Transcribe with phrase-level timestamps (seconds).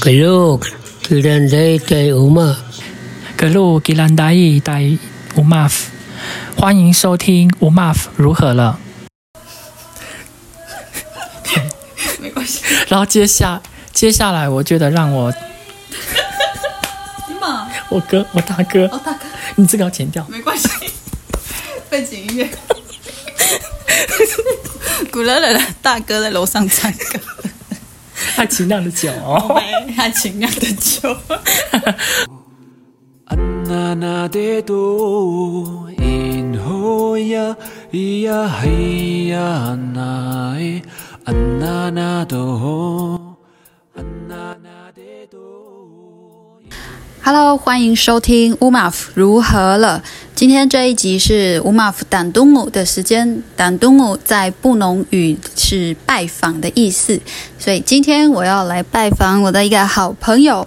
[0.00, 0.60] 格鲁
[1.02, 2.56] 吉兰代代乌马，
[3.36, 4.82] 格鲁吉兰达伊代
[5.36, 5.90] 乌马夫，
[6.56, 8.78] 欢迎收听乌马夫如何了？
[12.20, 12.62] 没关系。
[12.88, 13.60] 然后接下
[13.92, 15.32] 接下来，我觉得让我
[17.28, 20.26] 你嘛，我哥我大哥，哦，大哥，你这个要剪掉。
[20.28, 20.68] 没关系。
[21.90, 22.48] 背景音乐。
[25.10, 27.20] 古乐乐的大哥在楼上唱歌，
[28.34, 29.60] 他情酿的酒哦。
[29.96, 31.16] 他情酿的酒。
[47.24, 50.02] Hello，欢迎收听乌马夫如何了。
[50.34, 53.44] 今天这一集是乌马夫胆东姆的时间。
[53.54, 57.20] 胆东姆在布农语是拜访的意思，
[57.60, 60.66] 所以今天我要来拜访我的一个好朋友。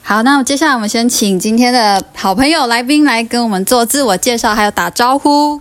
[0.00, 5.60] 好，那么接下来我们先请今天的好朋友来宾来跟我们做自我介绍，还有打招呼。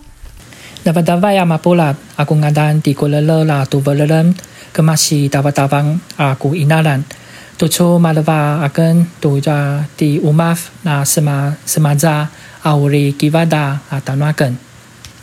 [0.86, 4.38] Dapat dapat ya mapulat aku ngadan di Kuala Lela tu berlelem
[4.70, 7.18] kemasi dapat davang aku inalan tu
[7.58, 12.28] 读出玛德瓦阿根读一段第乌马那斯马斯马扎
[12.64, 14.58] 阿乌里吉瓦达阿达纳根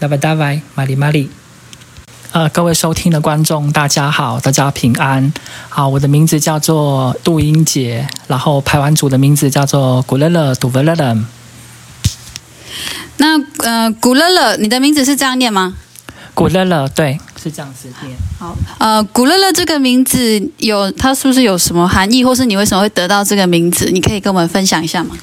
[0.00, 1.28] 拉巴达维玛里玛里。
[2.30, 5.30] 呃，各位收听的观众，大家好，大家平安。
[5.68, 11.14] 好、我的名字叫做杜英杰，然后排完组的名字叫做古勒勒杜维勒勒。
[13.18, 15.74] 那呃，古勒勒，你的名字是这样念吗？
[16.32, 17.20] 古勒勒，对。
[17.42, 18.16] 是这样子念。
[18.38, 23.90] 好，呃，古乐乐这个名字有它是不是有什么含义，或是你为什么会得到这个名字？
[23.90, 25.16] 你可以跟我们分享一下吗？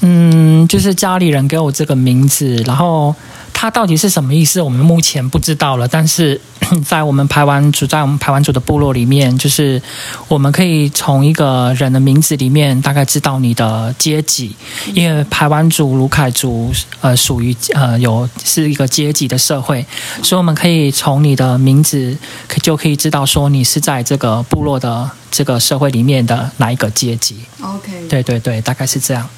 [0.00, 3.14] 嗯，就是家里人给我这个名字，然后
[3.60, 5.86] 它到底是什么意思，我们目前不知道了。
[5.86, 6.40] 但是
[6.82, 9.82] 在我们排湾族，在我们排湾族的部落里面，就是
[10.28, 14.56] 我们可以从一个人的名字里面大概知道你的阶级，
[14.94, 16.72] 因为排湾族、卢凯族
[17.02, 19.84] 呃属于呃有是一个阶级的社会，
[20.22, 22.16] 所以我们可以从你的名字
[22.48, 27.36] 可就可以知道说你是在这个部落的这个社会里面的哪一个阶级。
[27.60, 29.28] OK，对对对，大概是这样。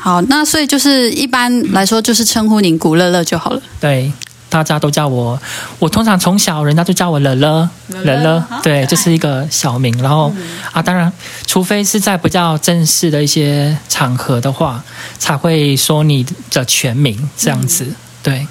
[0.00, 3.60] 好，那所以就是一般来说，就是称呼您古乐乐就好了。
[3.78, 4.10] 对，
[4.48, 5.38] 大家都叫我，
[5.78, 9.96] 我通常从小人家就叫我乐乐乐乐对，就是一个小名。
[10.02, 10.32] 然后、
[10.72, 11.12] 啊，当然，
[11.46, 14.82] 除非是在比较正式的一些场合的话，
[15.18, 17.86] 才会说你的全名这样子。
[18.22, 18.46] 对，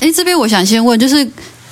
[0.00, 1.28] 哎，这边我想先问，就是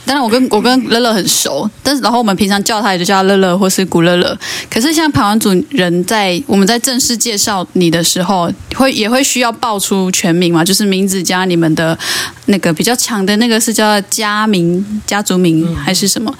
[0.07, 4.39] 当然我跟我跟乐乐很熟，但是然后我们平常叫他也就叫他乐乐或是古乐乐。
[4.71, 10.65] 可是像排湾组人在我们在正式介绍你的时候，会也会需要报出全名嘛？
[10.65, 11.99] 就是名字加你们的
[12.47, 16.33] 那个比较强的那个是叫家名、家族名、还是什么？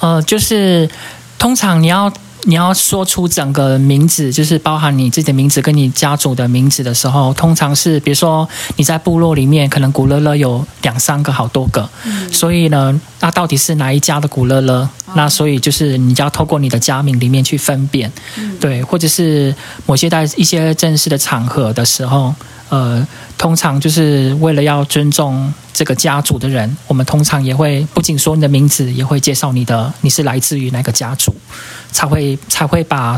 [0.00, 0.90] 呃，就是
[1.38, 2.12] 通常你要。
[2.44, 11.88] 你要说出整个名字，就是包含你自己的名字跟你家族的名字的时候，通常是比如说你在部落里面，可能古乐乐有两三个、好多个，
[12.32, 14.88] 所以呢，那到底是哪一家的古乐乐？
[15.14, 18.12] 那所以就是你就要透过你的家名里面去分辨，
[18.60, 19.54] 对，或者是
[19.86, 22.34] 某些在一些正式的场合的时候，
[22.68, 23.06] 呃，
[23.36, 31.34] 通常就是为了要尊重这个家族的人，我们通常也会不仅说你的名字，也会介绍你的你是来自于哪个家族，
[31.90, 33.16] 才会才会把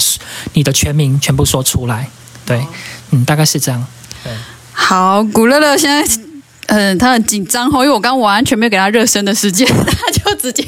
[0.52, 2.08] 你的全名全部说出来。
[2.46, 2.64] 对，
[3.10, 3.84] 嗯，大概是这样。
[4.22, 4.32] 对
[4.72, 6.29] 好，古乐乐现在。
[6.72, 10.64] 嗯，他很紧张哦，因为我刚完全没有给他热身的时间， 他就直接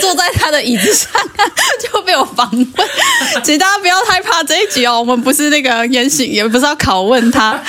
[0.00, 1.10] 坐在他的椅子上，
[1.78, 2.66] 就被我访问。
[3.44, 7.60] 请大家不要害怕这一集哦，我们不是那个严刑，也不是要拷问他。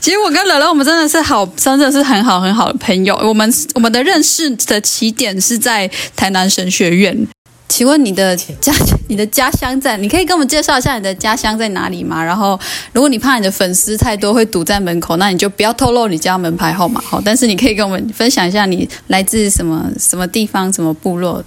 [0.00, 3.16] 其实我跟乐乐，我们真的是好，真的是很好很好的朋友。
[3.16, 7.26] 我们我们的认识的起点是在台南神学院。
[7.72, 8.70] 请问你的家
[9.08, 9.96] 你的家乡在？
[9.96, 12.22] 你可以跟我们介绍一下你的家乡在哪里吗？
[12.22, 12.60] 然后，
[12.92, 17.18] 如果你怕你的粉丝太多会堵在门口，那你就不要透露你家门牌号码好。
[17.24, 21.42] 但是你可以跟我们分享一下你来自什么什么地方、什么部落。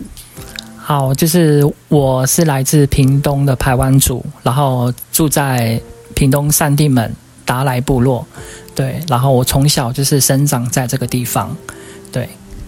[0.77, 5.79] 好，就是我是来自屏东的排湾族，然后住在
[6.15, 7.13] 屏东三地门
[7.45, 8.25] 达莱部落。
[8.73, 11.55] 对，然后我从小就是生长在这个地方。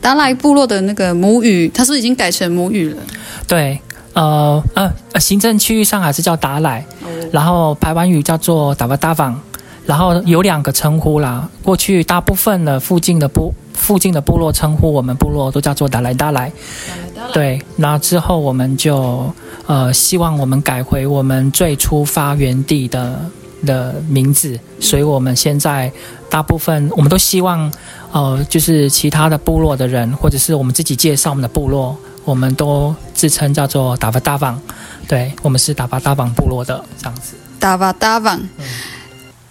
[0.08, 0.14] 对。
[0.14, 3.04] 达莱部落的那个母语，它是已经改成母语了？
[3.46, 3.78] 对，
[4.14, 6.86] 呃呃，行政区域上还是叫达莱，
[7.32, 9.38] 然后排湾语叫做达巴达坊，
[9.86, 11.50] 然后有两个称呼啦。
[11.62, 16.52] 过去大部分的附近的部附近的部落称呼我们部落都叫做达莱达莱。
[17.34, 19.34] 对，那之后我们就
[19.66, 23.20] 呃希望我们改回我们最初发源地的
[23.66, 25.92] 的名字，所以我们现在
[26.30, 27.72] 大部分我们都希望，
[28.12, 34.62] 呃，就是其他的部落的人，或者是我们自己介绍我们的部落，我们都自称叫做达巴达邦，
[35.08, 37.34] 对我们是达巴达邦部落的这样子。
[37.60, 38.48] 达巴达旺。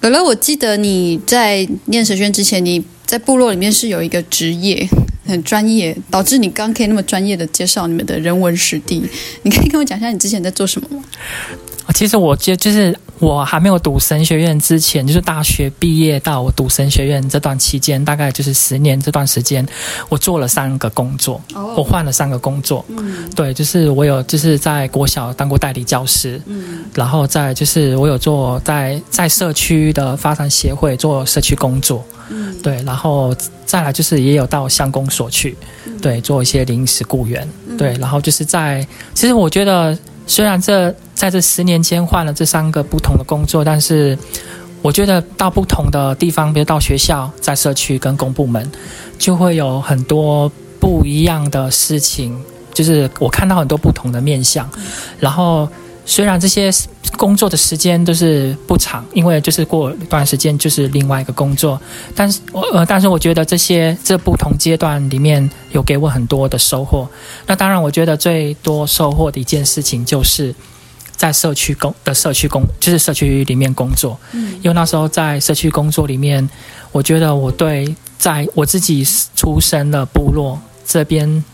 [0.02, 4.88] 乐乐，我记得你在念神学院之前，你在部落里面是有一个职业
[5.26, 9.02] 很专业，导致你刚可以那么专业的介绍你们的人文史地。
[9.42, 11.02] 你可以跟我讲一下你之前在做什么吗？
[11.94, 19.66] 其实我觉得就是我还没有读神学院之前，就是大学毕业到我读神学院这段期间，大概就是十年这段时间，
[20.08, 21.40] 我做了三个工作，
[21.76, 22.84] 我换了三个工作。
[22.88, 23.28] 嗯。
[23.34, 26.84] 对，就是我有就是在国小当过代理教师，嗯。
[26.94, 32.54] 然后再就是我有做在在社区的发展协会做社区工作，嗯。
[32.62, 33.34] 对，然后
[33.64, 35.56] 再来就是也有到乡公所去，
[36.02, 37.48] 对，做一些临时雇员，
[37.78, 39.96] 对，然后就是在其实我觉得
[40.26, 44.16] 虽然这在这十年间换了这三个不同的工作，但是
[44.82, 48.70] 我觉得到不同的地方，比如到学校、在社区跟公部门，
[49.18, 50.48] 就会有很多
[50.78, 52.38] 不一样的事情，
[52.72, 54.70] 就是我看到很多不同的面相，
[55.18, 55.68] 然后。
[56.08, 56.70] 虽然这些
[57.16, 61.80] 工作的时间都是不长，因为就是过一段时间就是另外一个工作，
[62.14, 67.08] 但是我呃，但是我觉得这些这不同阶段里面有给我很多的收获。
[67.44, 70.54] 那当然，我觉得最多收获的一件事情就是
[71.16, 74.18] 在社区工的社区工，就是社区里面工作。
[74.32, 76.48] 嗯因为那时候在社区工作里面，
[76.92, 81.44] 我觉得我对在我自己出生的部落这边，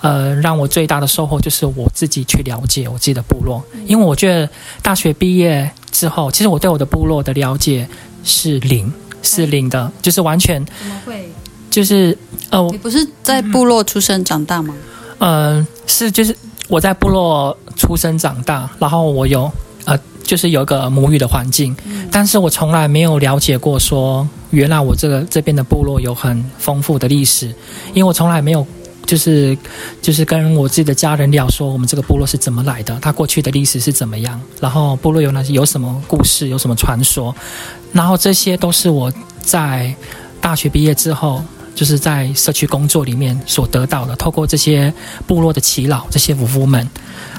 [0.00, 4.48] 呃，让我最大的收获就是我自己去了解我自己的部落，因为我觉得
[4.82, 7.88] 大学毕业之后，其实我对我的部落的了解
[8.24, 8.92] 是零，
[9.22, 11.28] 是零的，就是完全怎么会？
[11.70, 12.16] 就是
[12.50, 14.74] 呃，我你不是在部落出生长大吗？
[15.18, 16.34] 嗯，是就是
[16.70, 19.50] 我在部落出生长大，然后我有
[19.84, 21.76] 呃，就是有一个母语的环境，
[22.10, 27.48] 但是我从来没有了解过说，原来我这个这边的部落有很丰富的历史，
[27.92, 28.66] 因为我从来没有。
[29.06, 29.58] 就是
[30.00, 37.34] 就是跟我自己的家人聊说，我们这个部落是怎么来的，它过去的历史是怎么样，然后部落有哪些有什么故事，有什么传说，
[37.92, 39.92] 然后这些都是我在
[40.40, 41.42] 大学毕业之后，
[41.80, 44.92] 就是在社区工作里面所得到的，透过这些
[45.26, 46.86] 部落的耆老、这些夫妇们，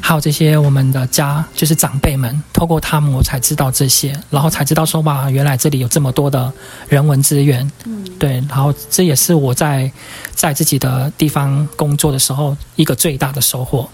[0.02, 6.52] 还有这些我们的家，就是长辈们，透过他们我才知道这些，然后才知道说哇，原来这里有这么多的
[6.90, 9.92] 人文资源，嗯对，然后这也是我在
[10.34, 13.88] 在自己的地方工作的时候一个最大的收获。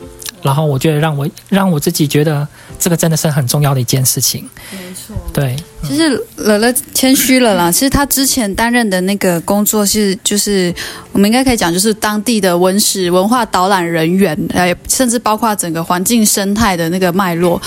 [0.48, 2.48] 然后我觉得让我让我自己觉得
[2.80, 4.50] 这个真的是很重要的一件事情。
[4.72, 5.14] 没错。
[5.34, 7.70] 对，其实乐乐谦虚了啦。
[7.70, 10.74] 其实他之前担任的那个工作是，就是
[11.12, 17.62] 我们应该可以讲，就是当地的文史文化导览人员，呃，甚至包括整个环境生态的那个脉络。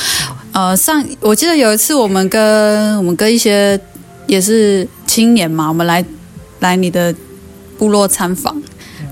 [0.52, 3.78] 呃，上我记得有一次，我们跟我们跟一些
[4.26, 6.02] 也是青年嘛，我们来
[6.60, 7.14] 来你的
[7.78, 8.60] 部落参访，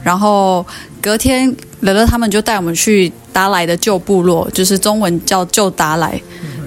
[0.02, 0.66] 然后
[1.00, 6.20] 隔天乐乐他们就带我们去达莱的旧部落，就是中文叫旧达莱，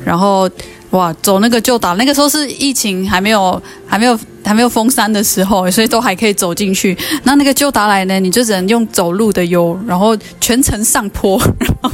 [0.06, 0.50] 然后。
[0.92, 6.98] 哇，走那个旧岛，那个时候是疫情还没有、还没有、还没有封山的时候，所以都还可以走进去。
[7.24, 11.90] 那那个旧达来呢，你就只能用走路的哟，然后全程上坡，然 后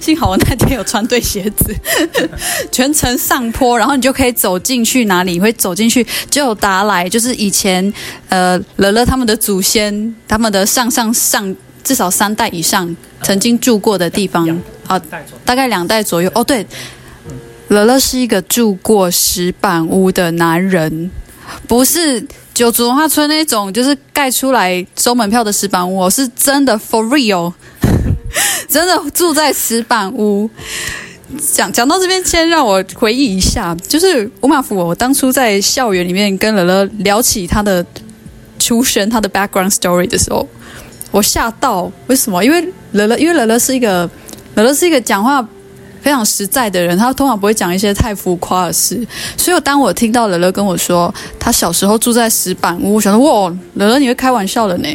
[0.00, 1.72] 幸好我那天有穿对鞋子，
[2.72, 5.34] 全程上坡，然后你就可以走进去哪里？
[5.34, 7.92] 你会走进去旧达来，就是以前
[8.28, 11.54] 呃乐乐他们的祖先，他们的上上上
[11.86, 14.44] 至少三代以上曾经住过的地方
[14.88, 15.00] 啊，
[15.44, 16.28] 大概两代左右。
[16.34, 16.66] 哦，对。
[17.68, 21.10] 乐乐是一个住过石板屋的男人，
[21.66, 22.24] 不是
[22.54, 27.52] 九族文化村那种，就是盖出来收门票的石板屋、哦，是真的 for real，
[28.70, 30.48] 真的住在石板屋。
[31.52, 37.84] 讲讲到这边，先让我回忆一下，就是吴马福，我当初在校园里面跟乐乐聊起他的
[38.60, 40.48] 出身、他的 background story 的时候，
[41.10, 41.90] 我吓到。
[42.06, 42.44] 为什么？
[42.44, 44.08] 因为乐乐，因为乐乐是一个，
[44.54, 45.46] 乐乐是一个讲话。
[46.02, 49.04] 非常实在的人，他通常不会讲一些太浮夸的事。
[49.36, 54.88] 所以，当我听到乐乐跟我说他小时候住在石板屋，我想说哇，乐乐你会开玩笑的呢。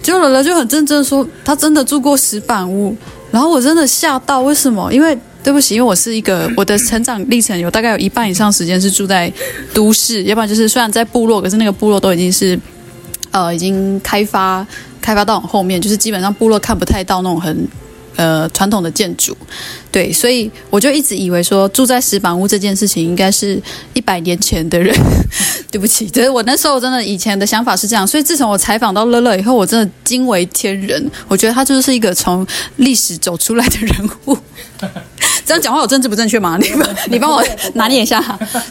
[0.00, 2.96] 就乐乐就很认真说，他真的住过石板屋。
[3.32, 4.88] 然后我真的吓到，为什么？
[4.92, 9.32] 因为对不起，因为我是一个我的成长历程有大概有一半以上时间是住在
[9.72, 12.56] 都市，要不然就是虽然在部落，可是那个部落都已经是
[13.34, 14.66] 呃已经开发
[15.02, 17.68] 开发到很后面，就是基本上部落看不太到那种很。
[18.16, 19.36] 呃，传统的建筑，
[19.90, 23.60] 对，所以我就一直以为说住在石板屋这件事情应该是
[23.92, 24.94] 一百年前的人。
[25.68, 31.10] 对不起，就是我那时候真的以前的想法是这样，所以自从我采访到乐乐以后，我真的惊为天人。
[31.26, 34.38] 我觉得他就是一个从历史走出来的人物。
[35.44, 36.56] 这样讲话有政治不正确吗？
[36.62, 36.70] 你
[37.10, 38.22] 你帮我 拿捏一下。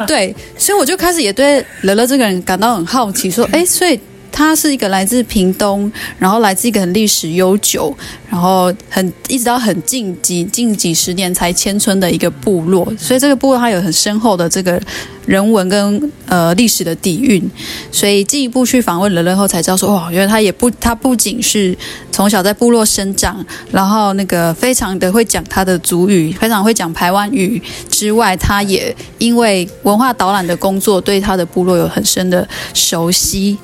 [0.07, 3.99] 对，所以我就开始也对乐乐这个人感到很好奇，说，哎，所以
[4.33, 7.95] 它是一个来自屏东，然后来自一个很历史悠久，
[8.27, 14.81] 然后很一直到很近几近几十年才迁村的一个部落，所以这个部落它有很深厚的这个
[15.27, 17.47] 人文跟呃历史的底蕴，
[17.91, 21.77] 所以进一步去访问了了后才知道说，哇，原来他也不他不仅是
[22.11, 33.59] 从小在部落生长，然后那个非常的会讲他的族语，非常会讲台湾语之外，他也因为文化导览的工作，对他的部落有很深的熟悉。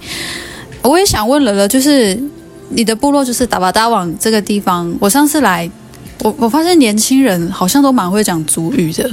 [0.81, 2.17] 我也想问了了，就是
[2.69, 5.69] 你的部落就是达巴达网这个地方，我上次来，
[6.23, 9.09] 我我发现年轻人好像都蛮会讲族语的。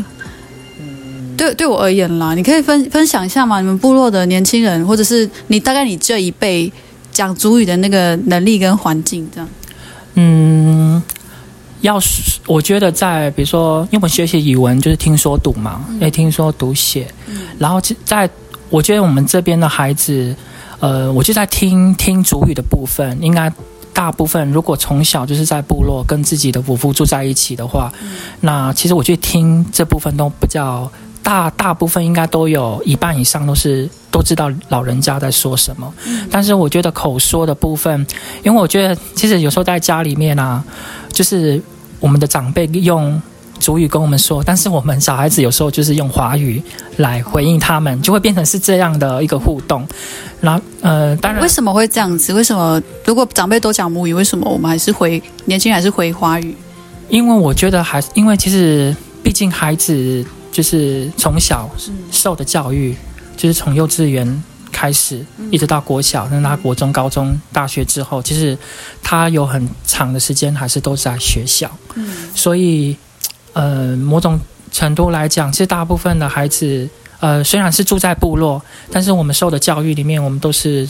[1.36, 3.60] 对，对我而言啦，你可以分分享一下吗？
[3.60, 6.72] 你们部落的年轻人，或者是你大概你这一辈
[7.12, 9.48] 讲族语的那个能力跟环境，这样。
[10.14, 11.02] 嗯，
[11.82, 17.06] 要是我觉得在比如说，因为我们学习语文就是听说读嘛，也听说读写，
[17.58, 18.28] 然后在
[18.70, 20.34] 我觉得我们这边的孩子，
[20.78, 23.52] 呃，我就在听听主语的部分，应该
[23.92, 27.92] 大部分如果从小就是在部落跟自己的祖父住在一起的话，
[28.40, 30.90] 那其实我去听这部分都比较
[31.22, 35.92] 大，大部分应该都有一半以上都是都知道老人家在说什么。
[36.30, 38.06] 但是我觉得口说的部分，
[38.42, 40.62] 因为我觉得其实有时候在家里面啊，
[41.10, 41.60] 就是
[41.98, 43.20] 我们的长辈用
[43.58, 46.62] 主语跟我们说，但是我们小孩子有时候就是用华语
[46.96, 49.86] 来回应他们，就会变成是这样的一个互动。
[50.40, 52.32] 然后呃，当然为什么会这样子？
[52.32, 56.54] 为什么如果长辈都讲母语，为什么我们还是回年轻人还是回华语？
[57.08, 61.70] 因为我觉得还因为其实毕竟孩子就是从小
[62.10, 62.94] 受的教育，
[63.36, 68.56] 就是从幼稚园开始，一直到国小，那他国中、高中、大学之后，其实
[69.02, 71.70] 他有很长的时间还是都在学校，
[72.34, 72.94] 所以
[73.56, 74.38] 呃，某种
[74.70, 76.88] 程度来讲，其实大部分的孩子
[77.20, 80.88] 呃虽然是住在部落，但是我们受的教育里面，我们都是。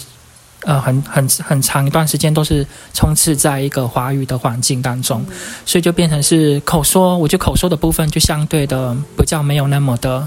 [0.64, 5.24] 呃，很很很长一段时间都是充斥在一个华语的环境当中，
[5.64, 7.16] 所以就变成是口说。
[7.16, 10.26] 我觉得口说的部分就相对的比较没有那么的，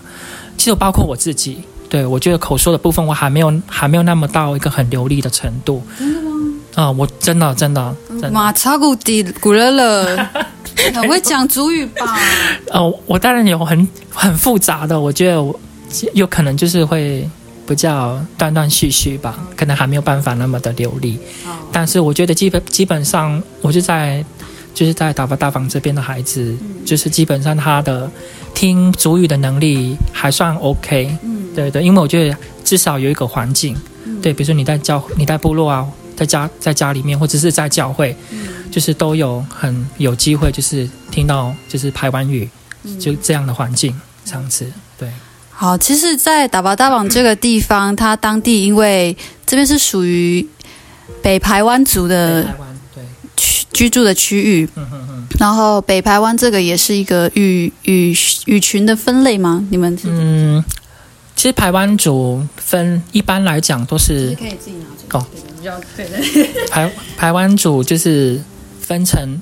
[0.55, 5.83] 其实包括我自己，对我觉得口说的部分我还没有还没有那么到一个很流利的程度。
[5.97, 6.29] 真的吗？
[6.75, 8.31] 啊、我真的真的真的。
[8.31, 10.29] 马查古迪古乐乐
[10.93, 12.17] 很会讲主语吧？
[12.71, 15.59] 哦， 我当然有很很复杂的，我觉得我
[16.13, 17.27] 有可能就是会
[17.67, 21.19] 比较断断续续吧，可能还没有办法那么的流利。
[21.71, 24.23] 但是我觉得基本基本上，我就在
[24.73, 26.55] 就是在打发大房这边的孩子，
[26.85, 28.09] 就是基本上他的
[28.53, 31.15] 听主语的能力还算 OK。
[31.23, 33.75] 嗯，对对，因为我觉得至少有一个环境，
[34.21, 38.15] 对，比如说你在教你在部落啊，在家在家里面或者是在教会，
[38.71, 42.49] 就是都有很有机会，就是听到就是排湾语，
[42.99, 43.93] 就这样的环境
[44.25, 44.65] 这样子，
[44.97, 45.09] 对。
[45.51, 50.47] 好，其实，在达巴大榜这个地方，它当地因为这边是属于
[51.21, 52.43] 北排湾族的
[52.95, 53.03] 对，
[53.35, 54.69] 区居住的区域，
[55.37, 59.65] 然后北排湾这个也是一个语语语群的分类吗？
[59.69, 60.63] 你们是嗯，
[61.35, 65.25] 其实排湾族分一般来讲都是可以自己拿这哦，
[65.57, 66.67] 比较对的。
[66.69, 68.39] 排排湾族就是
[68.89, 69.39] 分成，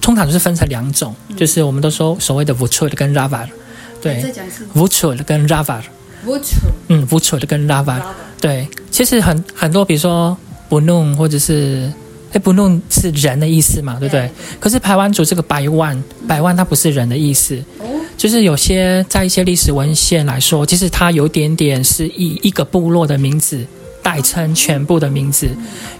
[0.00, 3.46] 通常就是分成两种，就是我们都说所谓的 v u c h u 跟 Ravar，
[4.02, 4.20] 对
[4.74, 6.56] ，virtual 跟 Ravar，v u c
[6.88, 8.02] 嗯 v u c h u 跟 Ravar，
[8.40, 10.36] 对，其实很很多，比如说
[10.68, 11.92] 不弄或者是。
[12.30, 14.30] 哎，不弄是人的意思嘛，对不对？
[14.60, 17.58] 可是排湾族这个百万，百万它不是人的意思，
[18.18, 23.66] 就是有些在一些历史文献来说，其实它有点点是一一个部落的名字
[24.08, 25.46] 代称全部的名字，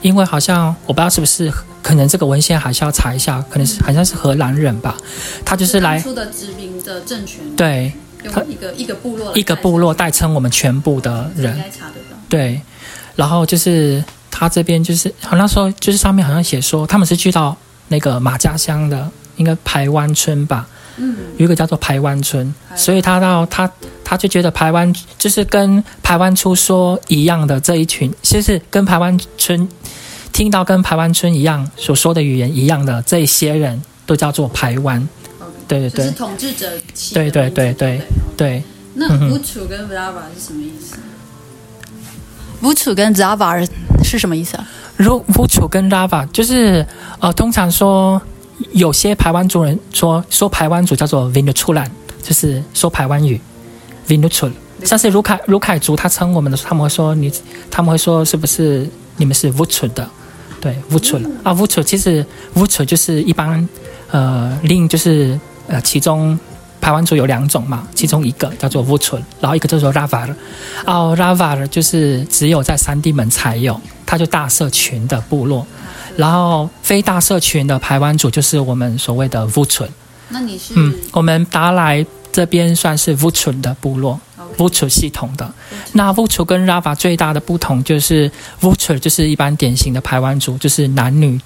[0.00, 4.96] 因为好像我不知道是不是，可能这个文献还是要查一下，可能是好像是荷兰人吧，
[5.44, 7.92] 他就是来出的殖民的政权，对
[8.24, 12.16] 用一个一个部落一个部落代称我们全部的人，应该查得到。
[12.30, 12.58] 对，
[13.14, 17.54] 然后就是他这边就是，好像说就是上面好像写说他们是去到
[17.88, 23.70] 那个马家乡的，应该排湾村吧，嗯，有一个叫做排湾村，所以他到他
[24.08, 29.68] 他就觉得排湾就是跟排湾出说一样的这一群，就是跟排湾村
[30.32, 35.06] 听到跟排湾村一样所说的语言一样的这一些人都叫做排湾，
[35.68, 35.90] 对对。
[35.90, 38.00] 对是统治者起对对对对
[38.34, 38.62] 对。
[38.94, 39.30] 那嗯哼。
[39.32, 40.96] V u c 跟 Zava 是什么意思
[42.62, 43.68] ？U c 跟 Zava
[44.02, 44.66] 是什么意思啊？
[44.96, 46.86] 如 c h 跟 Rava 就是
[47.20, 48.20] 呃，通常说
[48.72, 51.90] 有些排湾族人说说排湾族叫做 Vinuchulan，
[52.22, 53.38] 就是说排湾语
[54.08, 54.50] Vinuchul。
[54.84, 57.32] 像是卢凯卢凯族，他称我们的时候，他们会说你，
[57.70, 60.08] 他们会说是不是你们是 c h 的？
[60.60, 62.24] 对 c h 啊 c h 其实
[62.54, 63.68] c h 就是一般
[64.10, 65.38] 呃，另就是
[65.68, 66.38] 呃，其中
[66.80, 70.32] 排湾族有两种嘛，其中一个叫做 c h 然后一个叫做 Rava。
[70.86, 75.66] 哦，Rava 就是只有在三地门才有，它就大社群的部落，
[76.16, 79.88] 然后非大社群的排湾族就是我们所谓的 c h
[80.28, 82.04] 那你是嗯，我们达来
[82.38, 84.20] 这边算是 v u c h 的部落
[84.58, 85.52] v u c h 系统的。
[85.94, 88.30] 那 v u c h 跟 Rava 最大的不同就是
[88.60, 91.40] v u c h 就是一般典型的排湾族，就是男女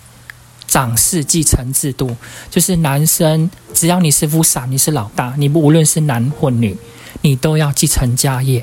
[0.69, 2.15] 长势继承制度，
[2.51, 6.77] 就是男生只要你是 Vusa，你是老大，你无论是男或女，
[7.23, 8.63] 你都要继承家业。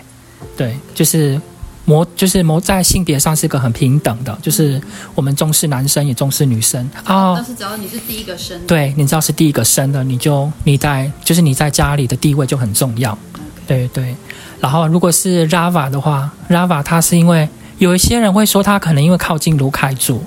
[0.56, 1.42] 对，就是
[1.90, 4.80] 模就是模在性别上是个很平等的，就是
[5.16, 7.34] 我们重视男生也重视女生啊。
[7.36, 13.18] 但是只要你是第一个生，对，你知道是第一个生的，你就你在就是你在家里的地位就很重要。
[13.66, 14.16] 对对，
[14.60, 20.24] 然后如果是 Rava 的话，Rava 它是因为有一些人会说他可能因为靠近卢凯族，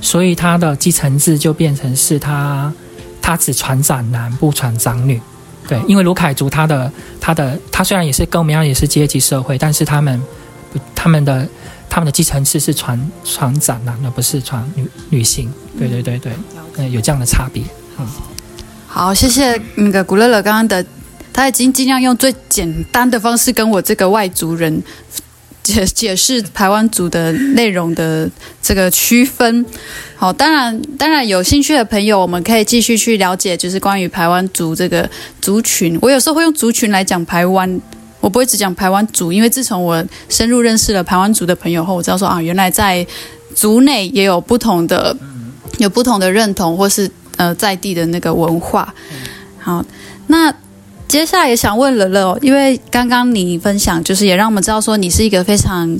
[0.00, 2.72] 所以他的继承制就变成是他
[3.20, 5.20] 他只传长男不传长女。
[5.68, 6.90] 对，因为卢凯族他的
[7.20, 10.26] 他的他虽然也是跟我们一样也是阶级社会，但是他们不
[10.94, 11.46] 他们的
[11.88, 15.52] 他们的继承制是传传长男，而不是传女女性。
[15.78, 16.32] 对对对对，
[16.76, 17.62] 嗯，有这样的差别。
[18.86, 20.84] 好，谢谢那个古乐乐刚刚的，
[21.32, 24.82] 他已经尽量用最简单的方式跟我这个外族人
[25.62, 29.64] 解解释台湾族的内容的这个区分。
[30.16, 35.08] 好，当然，当然有兴趣的朋友，我们可以继续去了解，就是关于台湾族这个
[35.40, 35.98] 族群。
[36.02, 37.80] 我有时候会用族群来讲台湾，
[38.22, 43.06] 我不会只讲台湾族，因为自从我深入认识了台湾族的朋友后，我知道说啊，原来在
[43.54, 45.14] 族内也有不同的、
[45.78, 48.94] 有不同的认同，或是呃在地的那个文化。
[49.58, 49.84] 好，
[50.28, 50.54] 那
[51.08, 55.98] 接下来也想问乐乐哦，因为刚刚你分享，就是也让我们知道说你是一个非常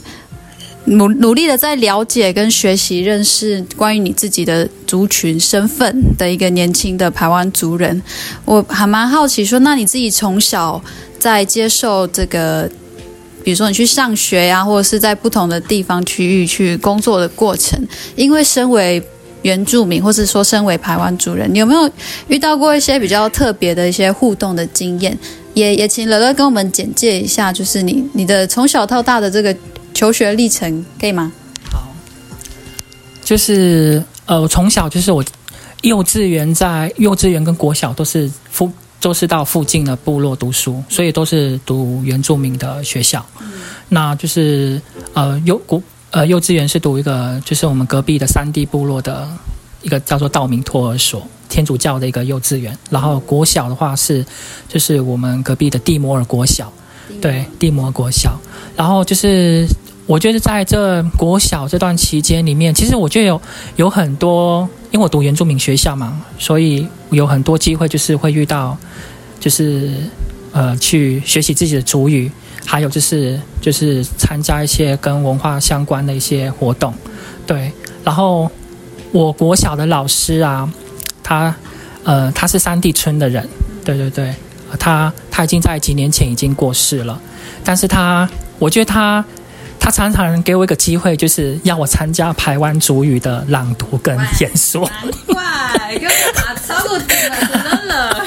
[0.87, 8.03] 努努力的在了解跟学习认识关于你自己的族群身份的一个年轻的台湾族人。
[8.45, 10.83] 我还蛮好奇说，那你自己从小
[11.19, 12.69] 在接受这个，
[13.45, 17.81] 比如说你去上学呀、或者是在不同的地方区域去工作的过程，
[18.17, 19.01] 因为身为
[19.43, 21.89] 原住民，或是说身为台湾族人，你有没有
[22.27, 25.17] 遇到过一些比较特别的一些互动的经验？
[25.55, 29.55] 也也请乐乐跟我们简介一下，就是你你的从小到大的这个
[29.95, 31.33] 求学历程，可以吗？
[31.71, 31.89] 好
[33.25, 35.25] 就是呃，我从小就是我
[35.83, 43.25] 幼稚园在幼稚园跟国小都是附都是到附近的部落读书，所以都是读原住民的学校。
[43.89, 44.81] 那就是
[45.13, 49.29] 呃幼国呃幼稚园是读一个就是我们隔壁的山地部落的
[49.83, 54.25] 一个叫做道明托儿所天主教的一个幼稚园，然后国小的话是
[54.69, 56.73] 就是我们隔壁的蒂摩尔国小，
[57.21, 58.39] 对地摩国小，
[58.77, 59.67] 然后就是
[60.07, 63.41] 我觉得在这国小这段期间里面，其实我觉得有
[63.77, 68.77] 有很多，因为我读原住民学校嘛，所以有很多机会就是会遇到，
[69.39, 69.91] 就是
[70.53, 72.31] 呃去学习自己的主语，
[72.65, 76.93] 还有就是就是参加一些跟文化相关的一些活动，
[77.47, 77.71] 对。
[78.05, 78.51] 然后
[79.13, 80.69] 我国小的老师啊，
[81.23, 81.55] 他
[82.03, 83.49] 呃他是山地村的人，
[83.85, 84.35] 对对对，
[84.79, 87.21] 他他已经在几年前已经过世了，
[87.65, 89.25] 但是他我觉得他。
[89.85, 97.29] 他常常给我一个机会，就是要我参加台湾族语的朗读跟演说，难怪，给我打超过点
[97.89, 98.25] 了。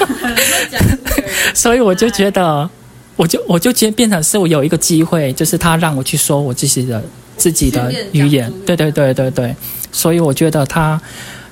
[1.56, 2.68] 所以我就觉得，
[3.16, 7.02] 我就我就觉得变成是我有一个机会，就是他让我去说我自己的
[7.38, 9.56] 自己的语言，对对对对对，
[9.90, 11.00] 所以我觉得他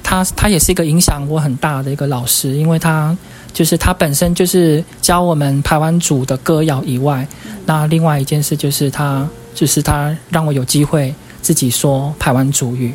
[0.02, 3.16] 他他也是一个影响我很大的一个老师，因为他
[3.54, 7.26] 就是他本身就是教我们台湾组的歌谣以外，
[7.64, 12.92] 那另外一件事就是他就是他让我有机会自己说台湾族语，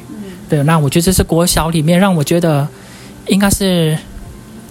[0.50, 2.68] 对，那我觉得这是国小里面让我觉得
[3.28, 3.98] 应该是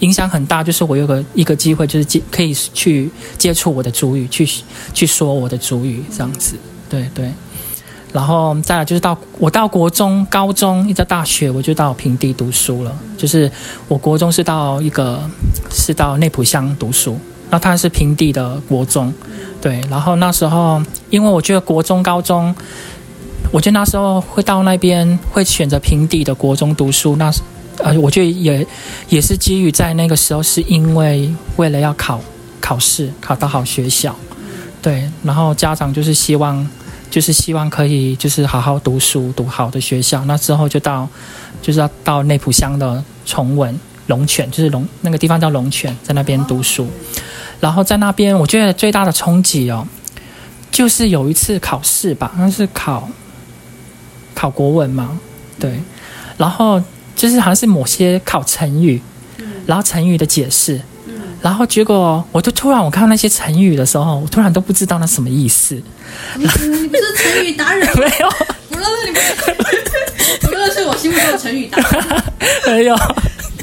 [0.01, 4.46] 影响很大，就是我有个一个机会，就是接可以去接触我的主语，去
[4.92, 6.55] 去说我的主语这样子，
[6.90, 7.33] 对对。
[8.11, 12.98] 然后再来就是到我到国中、高中，一直到大学，我就到平地读书了。
[13.18, 13.53] 就是
[13.87, 15.20] 我国中是到一个
[15.70, 17.18] 是到内埔乡读书，
[17.50, 19.12] 那他是平地的国中，
[19.61, 19.81] 对。
[19.90, 22.54] 然后那时候，因为我觉得国中、高中，
[23.50, 27.33] 我觉得那时候会到那边会选择平地的国中读书，那
[27.78, 28.66] 呃，我觉得也
[29.09, 32.20] 也是基于在那个时候是因为为了要考
[32.61, 34.14] 考试，考到好学校，
[34.83, 35.11] 对。
[35.22, 36.68] 然后家长就是希望。
[37.11, 40.22] 就是希望可以就是好好读书，读好的学校。
[40.26, 41.09] 那之后就到
[41.62, 43.74] 就是要到内埔乡的崇文
[44.09, 46.87] 龙泉，就是龙那个地方叫龙泉，在那边读书。
[47.61, 49.87] 然后在那边，我觉得最大的冲击哦，
[50.71, 53.09] 就是有一次考试吧，那是考
[54.35, 55.18] 考国文嘛，
[55.59, 55.81] 对。
[56.37, 56.83] 然后
[57.16, 59.01] 就是好像是某些考成语，
[59.66, 60.81] 然后成语的解释。
[61.40, 65.81] 然后结果，我就突然我看到那些成语的时候，我突然都不知道那什么意思。
[66.35, 67.87] 你你不是成语达人？
[67.97, 68.31] 没有，
[68.68, 72.23] 不古乐乐，你不古乐乐是我心目中的成语达人。
[72.66, 72.97] 没有。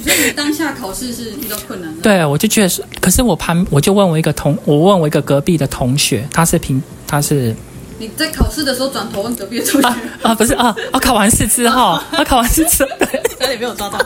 [0.05, 2.01] 所以你当下考试是遇到困难的。
[2.03, 7.55] 对，我就觉得是，可是我旁我就问我一个同，我问我一个隔壁的同学，他是平，他是
[7.97, 13.07] 你在考试的时候转头问隔壁的同学， 啊啊不是啊啊考完试之后，啊考完试之后，对，
[13.39, 13.97] 差点没有抓到。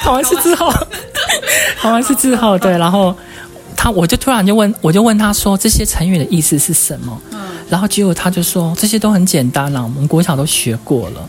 [0.00, 0.70] 考完试之后，
[1.80, 3.16] 考完试之后，对， 然后
[3.74, 7.18] 他我就突然就问，我就问他说这些成语的意思是什么？
[7.32, 7.38] 嗯，
[7.70, 11.28] 然后结果他就说这些都很简单啦，我们国小都学过了。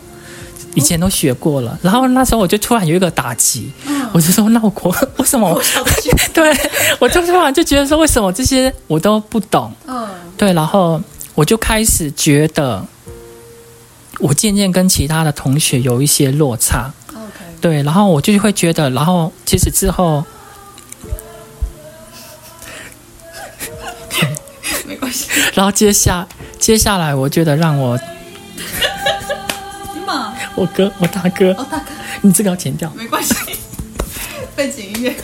[0.77, 3.71] 以前都学过了，然后那时候我就突然有一个打击，
[4.13, 5.59] 我就说那我国 为什么我
[6.35, 6.55] 对
[6.99, 11.01] 我就突然就觉得说为什么这些我都不懂，嗯，对，然后
[11.33, 12.85] 我就开始觉得
[14.19, 17.23] 我渐渐跟其他的同学有一些落差，OK，
[17.59, 20.23] 对，然后我就会觉得，然后其实之后
[24.85, 25.27] 没关系。
[25.55, 26.27] 然后接下
[26.59, 27.99] 接下来，我觉得让我
[30.57, 31.85] 我哥我大哥，哦，大哥，
[32.21, 33.35] 你这个要剪掉，没关系。
[34.55, 35.15] 背景音乐。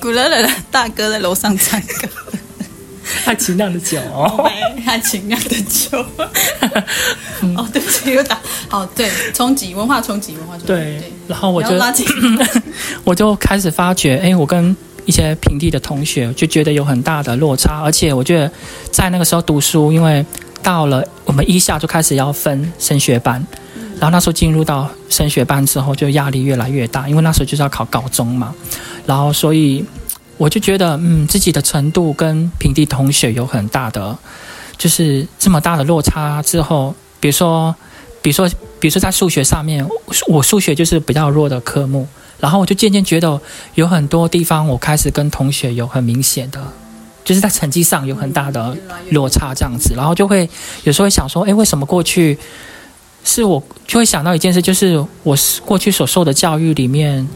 [0.00, 2.08] 古乐乐的大哥在楼上唱歌，
[3.22, 4.48] 太清亮的酒哦。
[4.48, 5.98] 对，他情量的酒。
[7.54, 8.38] 哦，对不起，又打。
[8.68, 10.66] 好，对，冲击文化冲击，文化冲击。
[10.66, 11.68] 对，然后我就。
[13.04, 18.50] 我就开始发觉，哎，我跟一些平地的同学就觉得有很大的落差，而且我觉得
[18.90, 20.24] 在那个时候读书，因为
[20.62, 23.44] 到了我们一下就开始要分升学班，
[23.98, 28.54] 然后那时候进入到升学班之后，就压力越来越大，因为那时候就是要考高中嘛，
[29.06, 29.84] 然后所以
[30.36, 34.16] 我就觉得，嗯，自己的程度跟平地同学有很大的，
[34.78, 37.74] 就是这么大的落差之后，比如说，
[38.22, 39.86] 比如说，比如说在数学上面，
[40.28, 42.06] 我数学就是比较弱的科目。
[42.38, 43.38] 然后我就渐渐觉得
[43.74, 46.58] 有很多地方我开始跟同学有很明显的，
[47.24, 48.76] 就是在成绩上有很大的
[49.10, 50.48] 落差这样子，然后就会
[50.84, 52.36] 有时候会想说，哎，为什么过去
[53.24, 57.28] 是我就会想到一件事，就是我过去所受的教育里面，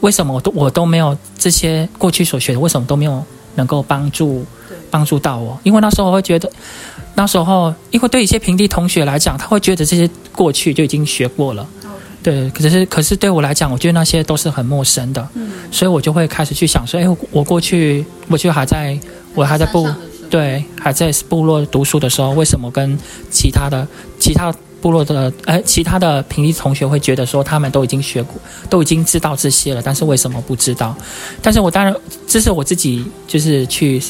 [0.00, 3.22] 为什么我都我都没有这些过去所学的，为什么都没有
[3.56, 4.44] 能够帮助
[4.90, 5.58] 帮助到我？
[5.62, 6.50] 因为那时候我会觉得，
[7.14, 11.66] 那时候因为对一些平地同学来讲，他会觉得这些过去就已经学过了。
[12.22, 15.50] 对，可是可是对我来讲，我觉得那些都是很陌生的，嗯。
[15.70, 18.98] 所以我就会开始去想说，哎，我我过去我就还在
[19.34, 19.88] 我还在部
[20.30, 22.98] 对还在部落读书的时候，为什么跟
[23.30, 23.86] 其他的
[24.18, 30.96] 其他部落的哎其他的平地同学会觉得说他们都已经学过，都已经知道这些了，但是为什么不知道？
[31.42, 31.94] 但是我当然
[32.26, 34.02] 这是我自己就是去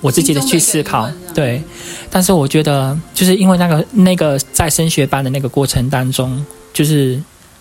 [0.00, 1.62] 我自己的去思考对，
[2.10, 7.18] 但是我觉得就是因为那个那个在升学班的那个过程当中，就是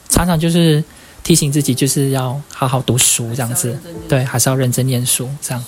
[0.09, 0.83] 常常就是
[1.23, 5.63] 提醒自己就是要好好读书这样子，对，还是要认真念书这样。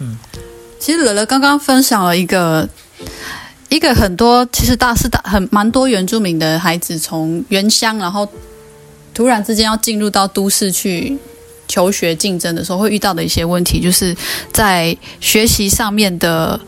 [0.00, 0.18] 嗯
[0.78, 2.68] 其实乐乐刚刚分享了一个
[3.68, 8.28] 一个很多，其实大是大很蛮多原住民的孩子从原乡，然后
[9.14, 11.16] 突然之间要进入到都市去
[11.66, 14.16] 求学竞争的时候，会遇到的一些问题，就是
[14.52, 16.60] 在学习上面的。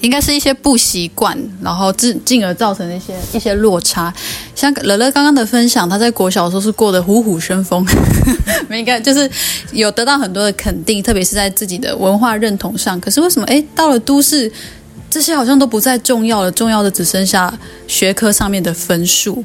[0.00, 4.12] 应该是一些不习惯，然后进进而造成一些一些落差。
[4.54, 7.84] 像乐乐刚刚的分享，他在国小的时候是过得虎虎生风，
[8.68, 9.28] 没应该就是
[9.72, 13.00] 有得到很多的肯定，特别是在自己的文化认同上。
[13.00, 14.50] 可是为什么哎到了都市，
[15.10, 19.44] 这些好像都不再重要了，重要的只剩下学科上面的分数。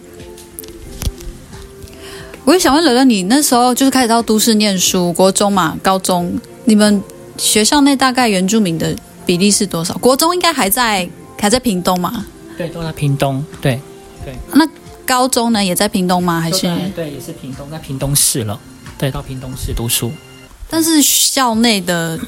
[2.46, 7.02] 我也想问乐乐，你那时候就是开始到都市念书，国中嘛，高中，你们
[7.38, 8.94] 学校内大概原住民的
[9.26, 9.94] 比例是多少？
[9.96, 11.08] 国中应该还在
[11.40, 12.26] 还在屏东嘛？
[12.58, 13.80] 对，都在屏东，对
[14.24, 14.34] 对。
[14.54, 14.68] 那，
[15.06, 16.40] 高中呢也在屏东吗？
[16.40, 16.62] 还是？
[16.96, 18.60] 对，也是屏东，在屏东市了，
[18.98, 20.12] 对，到屏东市读书。
[20.70, 22.20] 但是校内的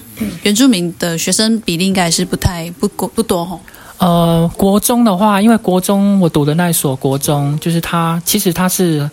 [0.43, 3.59] 原住民的学生比例应该是不太不不不多吼。
[3.97, 9.09] 呃，国中的话，因为国中我读的那所国中，就是它其实它是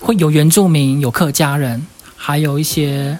[0.00, 3.18] 会有原住民、有客家人，还有一些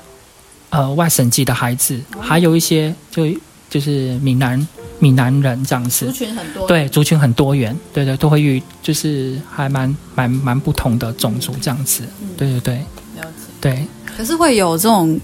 [0.71, 3.25] 呃外省籍的孩子，还有一些就
[3.69, 4.67] 就是闽南
[4.99, 6.07] 闽南人这样子。
[6.07, 12.03] 族群很多，对，族群很多元，对对，都会遇，就是还蛮蛮蛮不同的种族这样子。
[12.37, 12.75] 对对对
[13.17, 13.29] 了解。
[13.61, 15.21] 对，可是会有这种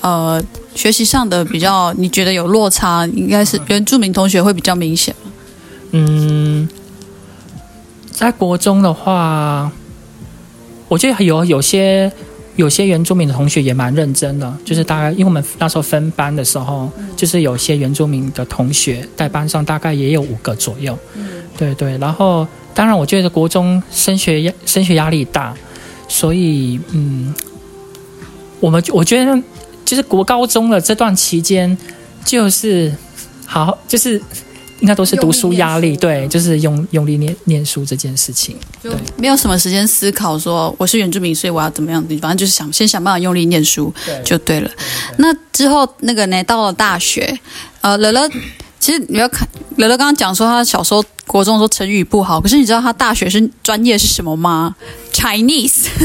[0.00, 0.42] 呃
[0.74, 5.32] 学习上的比较，你觉得有落差，应该是原住民同学会比较明显吗？
[5.92, 6.68] 嗯，
[8.10, 9.70] 在国中的话，
[10.88, 12.10] 我觉得有有些
[12.56, 20.98] 有些原住民的同学也蛮认真的，就是大概因为我们那时候分班的时候，就是有些原住民的同学在班上大概也有五个左右，
[21.56, 25.54] 对对，然后当然我觉得国中升学压升学压力大，
[26.08, 27.34] 所以嗯，
[28.60, 29.42] 我们我觉得
[29.84, 31.76] 就是国高中的这段期间，
[32.24, 32.92] 就是
[33.46, 34.20] 好就是
[34.82, 38.56] 应该都是读书压力，对，就是用用力念念书这件事情。
[38.82, 42.02] 对没有什么时间思考说我是原住民，所以我要怎么样？
[42.20, 44.68] 反正就是想先想办法用力念书对就对了。
[45.18, 47.38] 那之后那个呢，到了大学，
[47.80, 48.28] 呃，乐乐，
[48.80, 54.74] 其实你要看乐乐刚刚讲说他小时候国中的时候成语不好，可是你知道他大学是专业是什么吗
[55.12, 55.86] ？Chinese。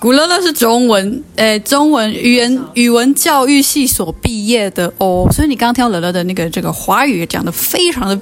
[0.00, 8.18] 古乐乐是中文，诶，中文语言语文教育系所毕业的哦，所以你刚刚听到乐乐的那个这个华语讲的非常的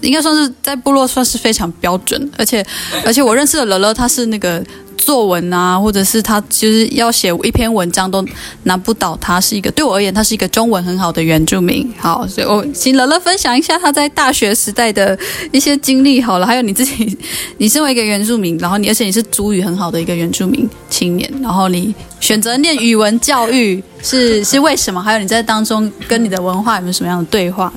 [0.00, 2.64] 应该算是在部落算是非常标准，而且
[3.04, 4.62] 而且我认识的乐乐，他是那个
[4.96, 8.24] 作文啊，或者是他就是要写一篇文章都
[8.64, 11.88] 难不倒他，是一个对我而言，他是一个中文很好的原住民。
[11.98, 15.16] 好，所以我请乐乐分享一下他在大学时代的
[15.52, 17.16] 一些经历好了，还有你自己，
[17.58, 25.00] 你身为一个原住民，然后你而且你是主语很好的一个原住民青年，然后你选择念语文教育是 是为什么？
[25.02, 27.72] 还有你在当中跟你的文化有没有什么样的对话？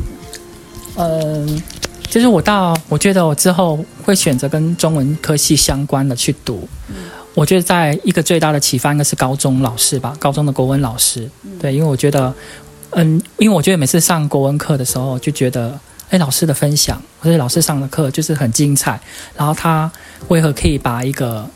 [1.01, 1.62] 嗯，
[2.10, 6.67] 就是我到，我觉得我之后会选择跟中文科系相关的去读。
[7.36, 11.30] 我觉得在一个最大的启发应该是高中老师吧，高中的国文老师。
[11.62, 12.34] 对，因为我觉得，
[12.91, 19.00] 嗯，因为我觉得每次上国文课的时候，就觉得，哎，老师的分享或者老师上的课就是很精彩。
[19.38, 19.89] 然后他
[20.30, 21.48] 为何可以把一个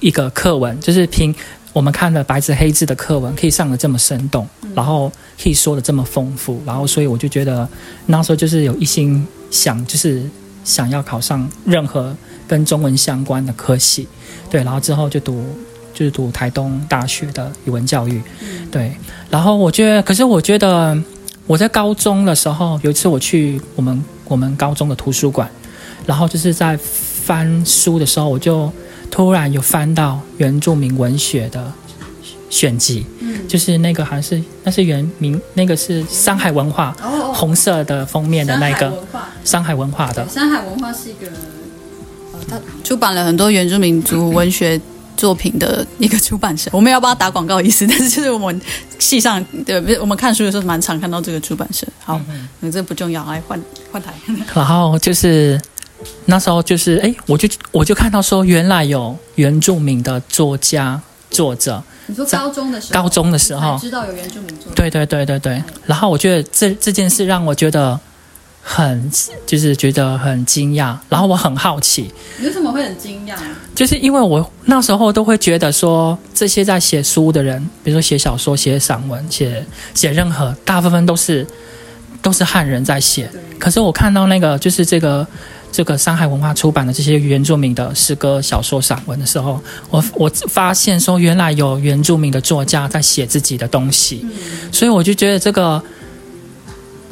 [0.00, 1.34] 一个课文，就是凭
[1.72, 5.10] 我们看了白纸黑字的课文，可以上的这么生动，然后
[5.42, 7.66] 可以说的这么丰富，然后所以我就觉得
[8.06, 10.22] 那时候就是有一心想，就是
[10.64, 12.14] 想要考上任何
[12.46, 14.06] 跟中文相关的科系，
[14.50, 15.44] 对，然后之后就读
[15.94, 18.22] 就是读台东大学的语文教育，
[18.70, 18.92] 对，
[19.30, 20.96] 然后我觉得，可是我觉得
[21.46, 25.50] 我在高中的时候，有一次我去我们我们高中的图书馆，
[26.06, 28.70] 然后就是在翻书的时候，我就
[29.10, 31.72] 突然有翻到原住民文学的
[32.50, 33.04] 选集，
[33.46, 39.28] 就是那个好像是那是原名那个是山海文化哦红色的封面的那个化。
[39.44, 41.26] 山海文化的，山海文化是一个，
[42.32, 44.78] 呃，他出版了很多原住民族文学
[45.16, 46.70] 作品的一个出版社。
[46.72, 48.60] 我们要帮他打广告意思，但是就是我们
[48.98, 51.86] 系上对，不是我们看书的时候蛮常看到这个出版社。
[52.04, 52.20] 好，
[52.60, 53.58] 那、这不重要，来换
[53.90, 54.12] 换台。
[54.54, 55.58] 然后就是
[56.26, 61.00] 那时候就是哎，我就我就看到说原来有原住民的作家
[61.30, 63.76] 作者，你说高中的时候，高中的时候。
[63.76, 65.62] 才知道有原住民作，对对对对对。
[65.86, 67.98] 然后我觉得这这件事让我觉得
[68.62, 69.10] 很
[69.46, 73.34] 就是觉得很惊讶，然后我很好奇，你为什么会很惊讶？
[73.74, 79.64] 就是因为我那时候都会觉得说，这些在写书的人，比如说写小说、写散文、写
[79.94, 81.46] 写任何，大部分都是
[82.20, 83.30] 都是汉人在写。
[83.58, 85.26] 可是我看到那个就是这个
[85.70, 94.26] 这个山海文化出版的这些原住民的诗歌、小说、散文的时候，我我发现说，原来有原住民的作家在写自己的东西，
[94.72, 95.82] 所以我就觉得这个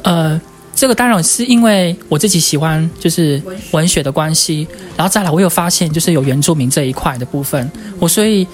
[0.03, 0.39] 呃。
[0.79, 3.41] 这个当然是因为我自己喜欢就是
[3.71, 8.47] 文学的关系，然后再来我又发现就是有原住民这一块的部分，我所以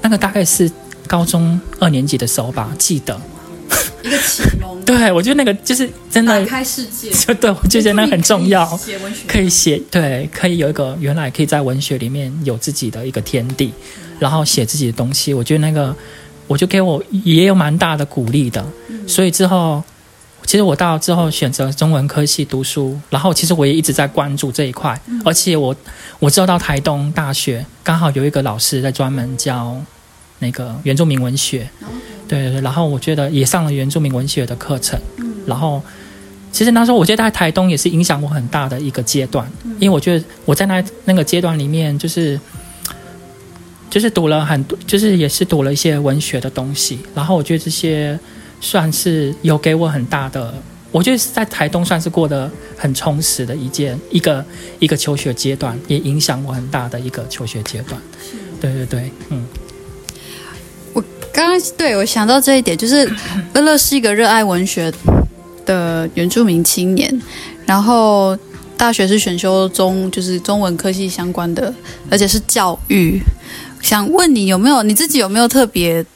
[0.00, 0.70] 那个大概是
[1.08, 3.20] 高中二年级的时候吧，记得。
[4.02, 9.20] 一个启蒙，对我觉得那个就是真的，开世界， 就对我就觉得那很重要，写文学。
[9.26, 13.72] 可以写对，可以有一个原来可以在文学里面有自己的一个天地，
[14.18, 15.94] 然后写自己的东西，我觉得那个
[16.46, 18.64] 我就给我也有蛮大的鼓励的，
[19.06, 19.82] 所以之后。
[20.46, 25.74] 其实我到之后选择中文科系读书，然后其实我也一直在关注这一块，而且我
[26.18, 29.74] 我知道到台东大学刚好有一个老师在专门教
[30.40, 31.88] 那个原住民文学，对
[32.42, 34.98] 对对，然后我觉得也上了原住民文学的课程，
[35.46, 35.82] 然后
[36.52, 42.38] 其实那时候我觉得在台东也是影响我很大的一个阶段，因为我觉得我在那那个阶段里面就是。
[43.90, 48.18] 就是读了很多，就是也是读了一些文学的东西，然后我觉得这些
[48.60, 50.52] 算是有给我很大的，
[50.90, 54.44] 我觉得是在台东算是过得很充实的一件一个
[54.80, 58.00] 一个求学阶段，也影响我很大的一个求学阶段。
[58.60, 59.46] 对对对，嗯，
[61.34, 63.04] 刚刚对我想到这一点，就是
[63.52, 64.90] 乐乐是一个热爱文学
[65.66, 67.20] 的原住民青年，
[67.66, 68.38] 然后
[68.76, 71.74] 大学是选修中就是中文科系相关的，
[72.08, 73.20] 而且是教育。
[73.82, 76.06] 想问你有没有你自己有没有特别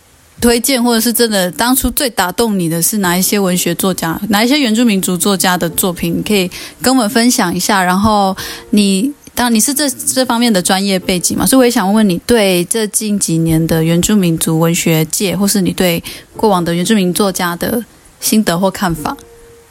[0.40, 6.48] 推荐，或者是真的当初最打动你的是哪一些文学作家，哪一些原住民族作家的作品，你可以
[6.80, 7.82] 跟我们分享一下。
[7.82, 8.36] 然后
[8.70, 16.02] 你当然你是这这方面的专业背景嘛，所以我也想问问你对这近几年的原住民族文学界，或是你对
[16.36, 17.80] 过往的原住民作家的
[18.18, 19.16] 心得或看法。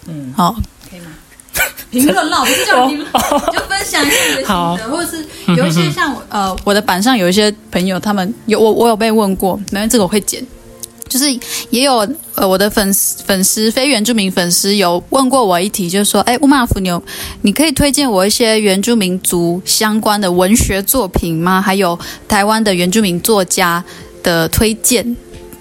[0.08, 0.56] 嗯，好，
[0.90, 1.08] 可以吗？
[1.92, 3.12] 评论啦，不是叫评论，
[3.52, 5.26] 就分享一下你的心得，或者是
[5.58, 10.42] 有一些像呃，我的板上有一些朋友，他们有我我有被问过，没关系，这个我会剪。
[11.08, 11.26] 就是
[11.70, 17.02] 也有呃我的粉丝粉丝非原住民粉丝有问过我一题，就是说，哎，乌马福牛，
[17.42, 21.62] 你可以推荐我一些原住民族相关的文学作品吗？
[21.62, 23.84] 还有台湾的原住民作家
[24.24, 25.16] 的推荐，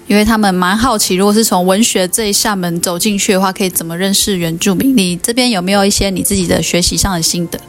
[0.07, 4.95] 因为他们蛮好奇，如果是从文学这一扇门走进去的话，可以怎么认识原住民？
[4.95, 7.59] 你这边有没有一些你自己的学习上的心得？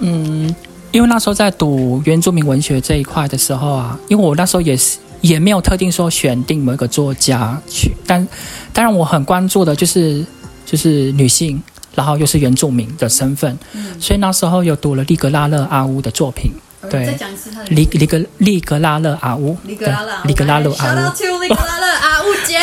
[0.00, 0.54] 嗯，
[0.90, 8.28] 因为那时候在读原住民文学这一块的时候啊，因为我那时候也是也没有特定说选定某一个作家去，但
[8.74, 10.22] 当然我很关注的就是
[10.66, 11.62] 就是女性，
[11.94, 13.58] 然后又是原住民的身份，
[13.98, 16.52] 所以那时候有读了利格拉勒阿乌的作品，
[16.90, 20.98] 对，讲一次他的利利格利格拉勒阿乌，利格拉勒利格拉勒阿乌。
[21.40, 22.60] 利格拉勒阿乌姐，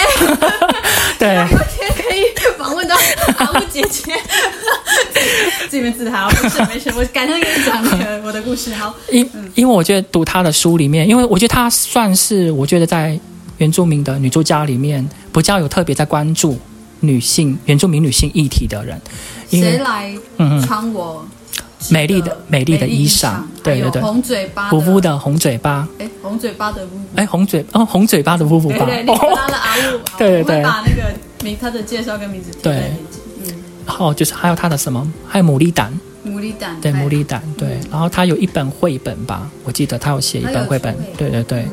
[1.18, 1.46] 对。
[2.02, 2.24] 可以
[2.58, 2.96] 访问到
[3.38, 4.14] 阿乌姐姐，
[5.70, 8.74] 自己面自豪，没事没事，我改天给你讲那个我的故事。
[8.74, 13.18] 好，因因为我觉得读她的书里面，因为我觉得她算是我觉得在
[13.58, 16.58] 原住民的女作家里面比较有特别在关注
[17.02, 19.00] 女性原住民女性议题的人，
[19.50, 21.26] 因为谁来嗯嗯穿我
[21.90, 30.44] 美丽的美丽的衣裳，对对对，红嘴巴呜呜，的红嘴巴，哎，红嘴巴的夫妇，哎红嘴哦红嘴巴的呜呜吧，对对，利格拉勒阿乌，好 对对。
[30.44, 31.12] 对把那个
[31.44, 33.54] 名他的介绍跟名字贴在链接。
[33.86, 35.92] 然后就是还有他的什么，还有牡蛎胆，
[36.26, 40.96] 牡蛎胆，对牡蛎胆，对，然后他有一本绘本吧，我记得他有写一本绘本。
[41.18, 41.66] 对对对。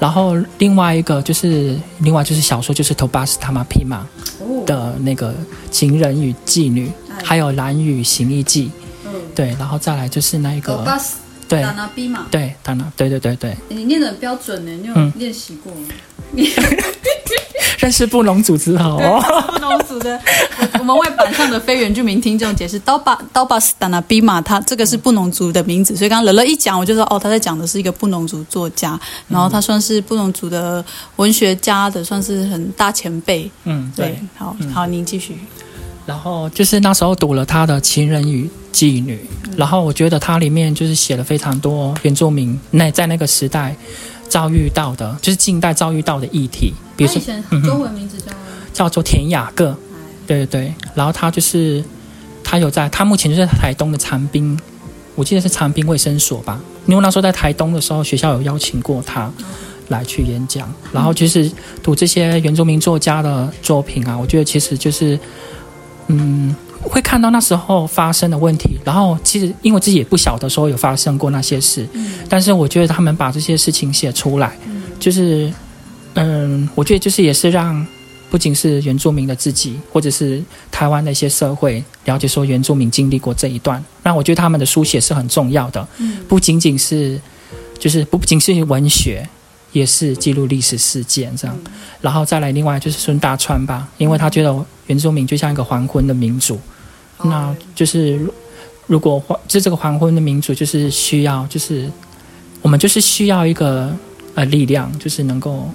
[0.00, 4.04] 然后另外一个就是，另外就是小说，就是《托巴斯塔玛皮玛》
[4.42, 5.32] 哦，的那个
[5.70, 7.22] 情人与妓女，哎。
[7.22, 8.70] 还有蓝雨行医记，
[9.04, 11.62] 嗯，对，然后再来就是那个巴斯对。
[11.62, 12.52] 达拿比嘛，对，
[12.96, 15.12] 对对对对，你念的很标准呢，你有嗯。
[15.16, 15.86] 练习过吗？
[17.78, 19.22] 认识布农组织好哦，
[19.52, 20.20] 不农族的，
[20.58, 28.98] 我 我们为板上的非原住民听众解释，刀巴刀巴斯达纳比马，他这个是布农族的名字，所以刚刚乐乐一讲，我就说哦，他在讲的是一个布农族作家，
[29.28, 30.84] 然后他算是布农族的
[31.16, 33.50] 文学家的，算是很大前辈。
[33.64, 34.06] 嗯对。
[34.06, 35.36] 对，，好好，您继续。
[36.04, 39.14] 然后就是那时候读了他的《情人与妓女》，
[39.56, 43.76] 然后我觉得它里面就是写了非常多原住民那在那个时代
[44.32, 48.32] 遭遇到的，就是近代遭遇到的议题，比如说嗯中文名字叫
[48.72, 49.76] 叫做田雅各，
[50.26, 51.84] 对对对，然后他就是
[52.42, 54.58] 他有在，他目前就在台东的长滨，
[55.14, 59.30] 我记得是长滨卫生所吧，因为那时候在台东的时候，学校有邀请过他
[59.88, 65.18] 来去演讲，然后就是读这些原住民作家的作品啊，我觉得其实就是
[66.06, 66.56] 嗯。
[66.88, 71.88] 会看到那时候发生的问题，然后其实因为自己也不晓得说有发生过那些事，
[72.28, 74.56] 但是我觉得他们把这些事情写出来，
[74.98, 75.52] 就是
[76.14, 77.86] 嗯，我觉得就是也是让
[78.30, 83.82] 不仅是原住民的自己，或者是台湾的一些社会了解说原住民经历过这一段。
[84.02, 85.86] 那我觉得他们的书写是很重要的，
[86.26, 87.20] 不仅仅是
[87.78, 89.28] 就是不仅是文学，
[89.72, 91.56] 也是记录历史事件这样。
[92.00, 96.58] 然后再来另外就是孙大川吧，因为他觉得原住民就像一个黄昏的民主，
[97.24, 98.34] 那就是如
[98.86, 101.90] 如果黄就这个黄昏的民族就是需要就是
[102.60, 103.94] 我们就是需要一个
[104.34, 105.68] 呃力量，就是能够。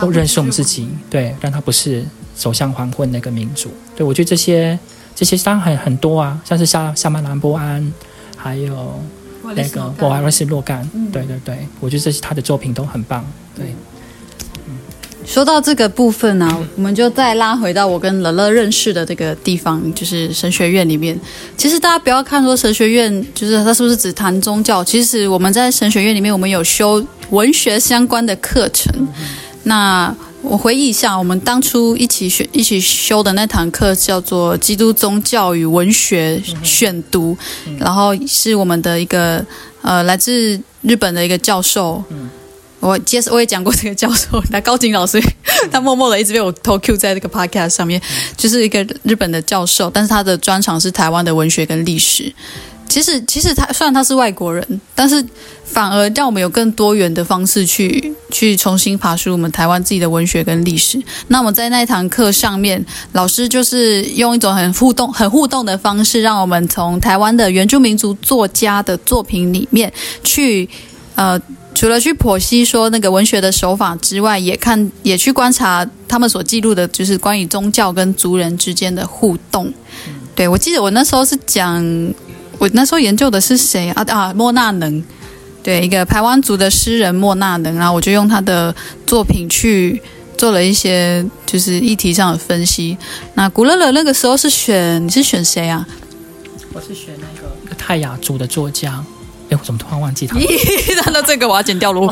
[0.00, 2.04] 都认识我们自己，对，让他不是
[2.36, 3.68] 走向黄昏那个民族。
[3.96, 4.78] 对我觉得这些
[5.12, 7.92] 这些当然很很多啊，像是夏夏曼兰波安，
[8.36, 9.02] 还有
[9.42, 13.24] 那个我还是洛干，对对对，我觉得这些他的作品都很棒。
[13.56, 13.74] 对，
[15.24, 21.18] 说到这个部分呢、我们就再拉回到我跟乐乐认识的这个地方，就是神学院里面。
[21.56, 24.84] 其实大家不要看说神学院，就是它是不是只谈宗教？
[24.84, 28.92] 其实我们在神学院里面，我们有修文学相关的课程。
[29.64, 37.36] 那我回忆一下，我们当初一起学、一起修的那堂课叫做《基督宗教与文学选读》，
[37.78, 39.44] 然后是我们的一个
[39.82, 42.02] 呃来自日本的一个教授。
[42.82, 45.22] 我介我也讲过这个教授，那高景老师，
[45.70, 48.02] 他默默的一直被我偷 Q 在这个 podcast 上面，
[48.36, 52.34] 就是一个日本的教授，但是他的专长是台湾的文学跟历史。
[52.88, 55.24] 其实，其实他虽然他是外国人，但是
[55.64, 61.00] 反而让我们有更多元的方式去去重新爬梳我们台湾自己的文学跟历史。
[61.28, 69.92] 那我们在那一堂课上面，老师就是用一种很互动、很互动的方式，让我们从台湾的原住民族作家的作品里面
[70.24, 70.68] 去
[71.14, 71.40] 呃。
[71.82, 79.74] 除了去剖析说那个文学的手法之外，也看也去观察他们所记录的，就是关于宗教跟族人之间的互动。
[80.36, 81.84] 对我记得我那时候是讲，
[82.58, 85.02] 我那时候研究的是谁啊啊莫纳能，
[85.60, 88.72] 对一个台湾族的诗人莫纳能，然后我就用他的
[89.04, 90.00] 作品去
[90.38, 92.96] 做了一些就是议题上的分析。
[93.34, 95.84] 那古乐乐那个时候是选你是选谁啊？
[96.72, 99.04] 我是选那个一个泰雅族的作家，
[99.52, 100.36] 哎，我怎么突然忘记他？
[100.38, 100.46] 咦，
[101.12, 102.10] 那这个我要剪掉喽。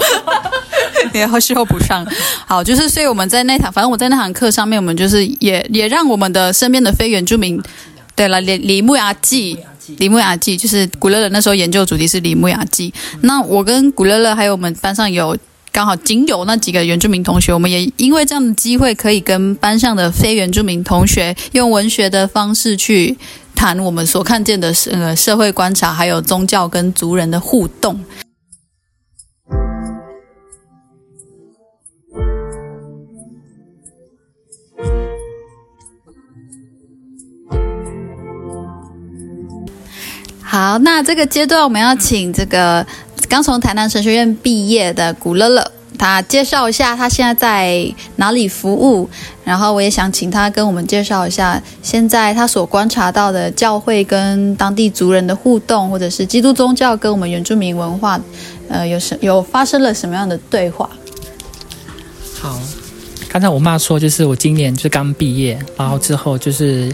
[1.12, 2.07] 然后事后补上。
[2.47, 7.61] 好，就是所以我们在那堂，反正我在那堂课上面，我们就是也也让我们的身边的非原住民，
[8.14, 9.59] 对了，李李木雅记。
[9.97, 12.93] 李木雅记就是古乐乐那时候研究主题是李木雅记。
[13.22, 15.36] 那我跟古乐乐还有我们班上有
[15.72, 23.16] 刚好仅有那几个原住民同学，我们也因为这样的机会，可以跟班上的非原住民同学用文学的方式去
[23.61, 28.01] 谈我们所看见的呃社会观察，还有宗教跟族人的互动。
[40.41, 42.87] 好，那这个阶段我们要请这个
[43.29, 49.07] 刚从台南神学院毕业的古乐乐，他介绍一下他现在在哪里服务，
[49.44, 58.18] 然后我也想请他跟我们介绍一下现在他所观察到的教会跟当地族人的互动，或者是基督宗教跟我们原住民文化，
[58.70, 60.88] 呃，有什有发生了什么样的对话？
[62.40, 62.59] 好，
[63.28, 66.90] 刚才我妈说，就是我今年就刚毕业，然后之后就是，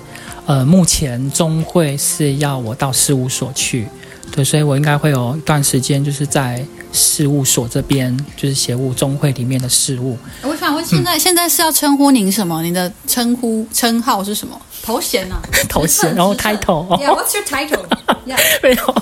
[0.46, 3.86] 呃，目前中会是要我到事务所去，
[4.32, 10.16] 对，所以我应该会有一段时间就是在事务所这边，就是协务中会里面的事务。
[10.42, 12.62] 我想问，现在、现在是要称呼您什么？
[12.62, 14.60] 您的称呼称号是什么？
[14.82, 15.36] 头衔呢、
[15.68, 17.84] 头衔，然后 title 哦 Yeah, what's your title?
[18.24, 18.38] Yeah.
[18.62, 18.94] 没有，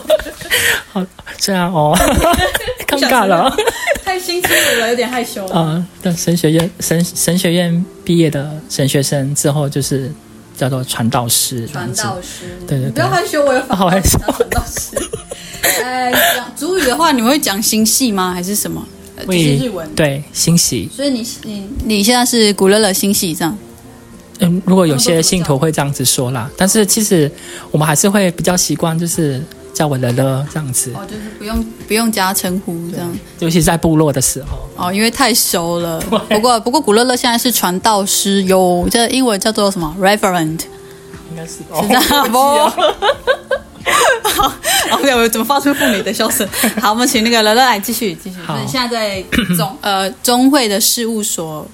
[0.92, 1.04] 好，
[1.38, 1.94] 这样哦，
[2.86, 3.54] 尴尬了。
[4.02, 4.48] 太新奇
[4.80, 5.44] 了，有点害羞。
[5.48, 10.10] 呃，的神学院神神学院毕业的神学生之后就是
[10.56, 12.02] 叫做传道师，这样子。
[12.22, 14.96] 师，对对对不要害羞，我有反好害羞传道师。
[15.82, 18.32] 呃，讲主语的话，你们会讲星系吗？
[18.32, 18.86] 还是什么？
[19.16, 19.88] 呃就是日文。
[19.94, 23.56] 对星系，所以你你你现在是古乐乐星系这样？
[24.40, 27.30] 嗯，如果有些信徒会这样子说啦，但是其实
[27.70, 29.40] 我们还是会比较习惯，就是
[29.74, 33.18] 叫我乐乐这样子，哦，就是不用不用加称呼这样。
[33.40, 34.58] 尤其是在部落的时候。
[34.76, 36.00] 哦，因为太熟了。
[36.28, 40.60] 不过不过古乐乐现在是传道师，有这英文叫做什么？Reverend。
[41.30, 42.38] 应该是是这样不？
[44.28, 44.52] 好
[44.92, 46.48] ，OK，我怎么发出妇女的笑声？
[46.80, 48.36] 好，我们请那个乐乐来继续继续。
[48.46, 49.22] 好就是现在在
[49.56, 51.66] 中 呃中会的事务所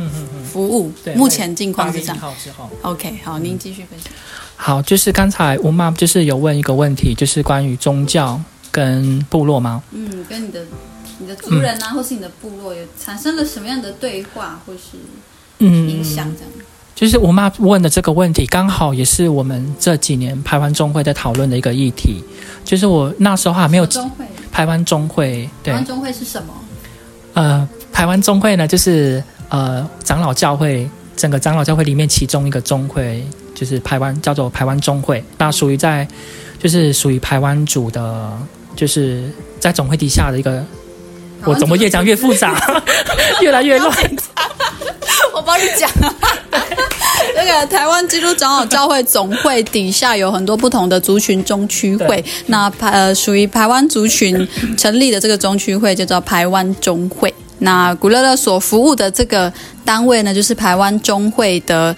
[0.50, 2.18] 服务，对，目前境况是这样。
[2.18, 2.68] 号之后。
[2.82, 4.10] OK，好，您继续分享。
[4.62, 8.38] 好，就是刚才吴妈就是有问一个问题，就是关于宗教
[8.70, 9.82] 跟部落吗？
[9.90, 10.60] 嗯，跟你的
[11.18, 14.98] 你的族人啊，或是你的部落有产生了什么样的对话或是
[15.60, 16.30] 嗯，影响？
[16.36, 16.52] 这样。
[16.94, 22.22] 就是我妈问的这个问题，刚好也是我们这几年台湾中会在讨论的一个议题。
[22.62, 26.52] 就是我那时候还没有中会，台湾中会，对台，湾中会是什么？
[27.32, 30.86] 呃，台湾中会呢，就是呃长老教会，
[31.16, 33.26] 整个长老教会里面其中一个中会，
[33.60, 36.08] 就是台湾叫做台湾中会，那属于在
[36.58, 38.32] 就是属于台湾组的，
[38.74, 40.64] 就是在总会底下的一个。
[41.44, 42.60] 我怎么越讲越复杂，
[43.40, 43.90] 越来越乱。
[45.34, 46.14] 我帮你讲啊。
[47.34, 54.46] 那个台湾基督长老教会总会底下有很多不同的族群中区会，那排呃属于台湾族群
[54.76, 57.32] 成立的这个中区会就叫台湾中会。
[57.60, 59.50] 那古乐乐所服务的这个
[59.82, 61.96] 单位呢，就是台湾中会的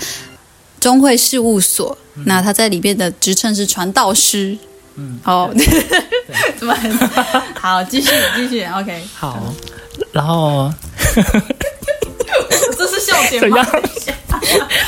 [0.83, 1.97] 中会事务所。
[2.27, 4.59] 那他在里面的职称是传道师。
[4.97, 5.51] 嗯，哦，
[6.59, 6.93] 怎么很
[7.59, 7.83] 好？
[7.85, 9.03] 继续继续，OK。
[9.15, 9.55] 好，
[10.13, 10.71] 然后
[12.77, 13.67] 这是笑点怎吗样？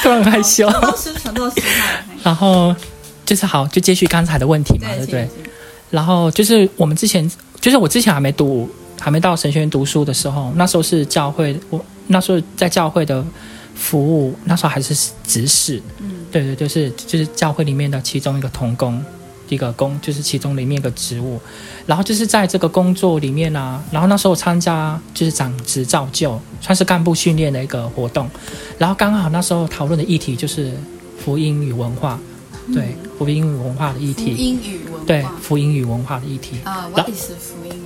[0.02, 0.68] 突然害羞。
[0.68, 2.74] 传道师，传道师，嗨然后
[3.24, 5.28] 就是好，就接续刚才的问题嘛，对不对？
[5.90, 7.26] 然后就是我们之前，
[7.60, 8.68] 就是我之前还没读，
[9.00, 13.24] 还没到神学院读书的时候，那时候是教会，我那时候在教会的
[13.74, 14.94] 服务，那时候还是
[15.26, 19.04] 执事，嗯，对对，就是就是教会里面的其中一个童工，
[19.48, 21.40] 一个工，就是其中里面一个职务。
[21.86, 28.28] 然后就是在这个工作里面啊，然后那时候我参加就是长职造就，算是干部训练的一个活动。
[28.78, 30.72] 然后刚好那时候讨论的议题就是
[31.22, 32.18] 福音与文化，
[32.72, 35.04] 对福音与文化的议福题，音与文化。
[35.06, 36.56] 对福音与文化的议题。
[36.64, 37.82] 啊然，What is 福音？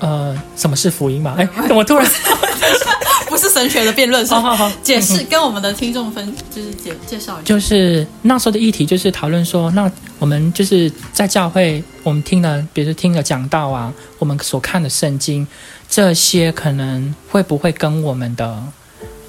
[0.00, 1.36] 呃，什么是福音嘛？
[1.38, 2.06] 哎， 怎么突然？
[3.30, 7.42] 不是神学的辩论，是好好好，解释跟我们的听众分就是介介绍一下。
[7.44, 15.46] 就是那时候的议题，就是讨论说，那我们就是在教会，我们听了，比如说听了讲道啊，我们所看的圣经，
[15.88, 18.60] 这些可能会不会跟我们的、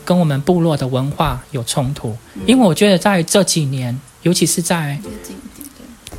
[0.04, 2.18] 跟我们部落的文化有冲突？
[2.48, 5.00] 因为我觉得在这几年，尤其是在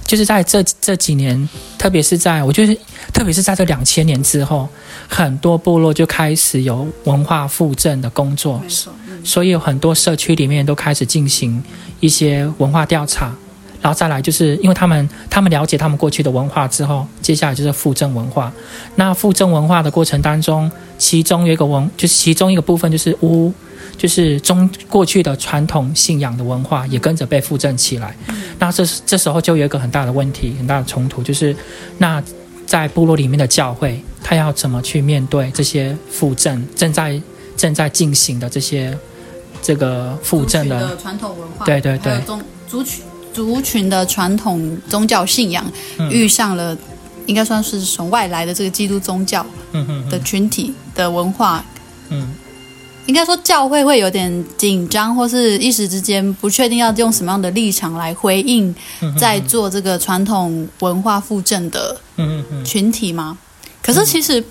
[0.07, 1.49] 就是在这这几年，
[1.83, 2.79] 特别是在我觉得，
[3.13, 4.69] 特别是在这两千年之后，
[5.09, 8.63] 很多部落就开始有文化复振的工作，
[9.09, 11.61] 嗯，所以有很多社区里面都开始进行
[11.99, 13.35] 一些文化调查，
[13.83, 18.51] 然后再来就是因为他们他们了解他们过去的文化之后，接下来就是复振文化。
[18.95, 23.53] 那复振文化的过程当中，其中有一个文，就是其中一个部分就是巫，
[23.99, 28.17] 就是中过去的传统信仰的文化也跟着被复振起来。
[28.59, 31.55] 那这这时候就有一个很大的问题，很大的冲突，就是
[31.99, 32.23] 那
[32.65, 37.21] 在部落里面的教会，他要怎么去面对这些复振正在
[37.57, 38.97] 正在进行的这些
[39.61, 42.21] 这个复振的的传统文化，对对对
[42.69, 45.65] 族群族群的传统宗教信仰、
[46.11, 46.77] 遇上了，
[47.27, 49.45] 应该算是从外来的这个基督宗教
[50.11, 51.65] 的群体的文化，
[52.11, 52.35] 嗯。
[53.07, 62.01] 应该说教会会有点紧张，或是一时之间不确定要用什么样的立场来回应嗯在做这个传统文化复振的
[62.65, 63.37] 群体吗？
[63.83, 64.43] 可是其实，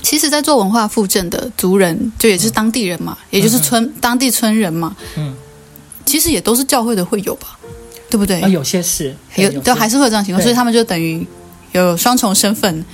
[0.00, 5.34] 其实，在做文化复振的族人，就也是当地人嘛，也就是村当地村人嘛，嗯，
[6.06, 7.58] 其实也都是教会的会友吧，
[8.10, 8.40] 对不对？
[8.40, 11.26] 啊，有些是有都还是是会有这样情况，所以他们就等于
[11.72, 12.84] 有双重身份，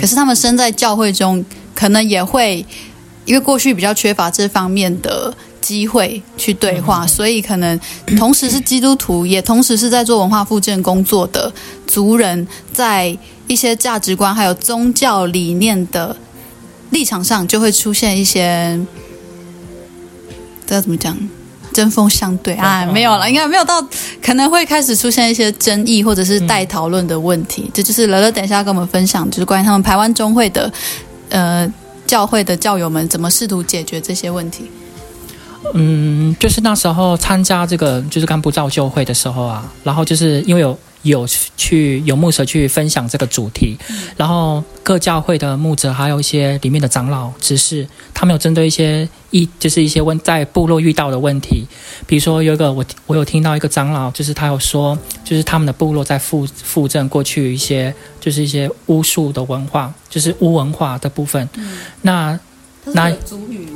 [0.00, 1.44] 可是他们身在教会中，
[1.74, 2.64] 可能也会
[3.24, 7.78] 因为过去比较缺乏这方面的机会去对话，所以可能
[8.18, 11.52] 同时是基督徒，也同时是在做文化复振工作的
[11.86, 16.16] 族人，在一些价值观还有宗教理念的
[16.90, 18.78] 立场上，就会出现一些，
[20.66, 21.16] 这要怎么讲？
[21.74, 23.84] 针锋相对啊，没有了，应该没有到，
[24.22, 27.70] 可能会开始出现一些争议或者是待讨论的问题。
[27.74, 30.72] 这就是乐乐等一下要跟我们分享，就是关于他们台湾中会的
[31.28, 31.70] 呃
[32.06, 34.70] 教会的教友们怎么试图解决这些问题。
[35.74, 41.26] 嗯，就是那时候参加这个就是干部造就会的时候啊，然后就是因为有有
[41.56, 43.78] 去有牧者去分享这个主题，
[44.16, 51.66] 然后各教会的牧者还有一些里面的长老执事，他们有针对一些一就是一些问在部落遇到的问题，
[52.06, 61.48] 比如说有一个我我有听到一个长老，就是他有说，就是他们的部落在复复振过去一些就是一些巫术的文化，就是巫文化的部分，
[62.02, 62.38] 那
[62.86, 63.68] 那主语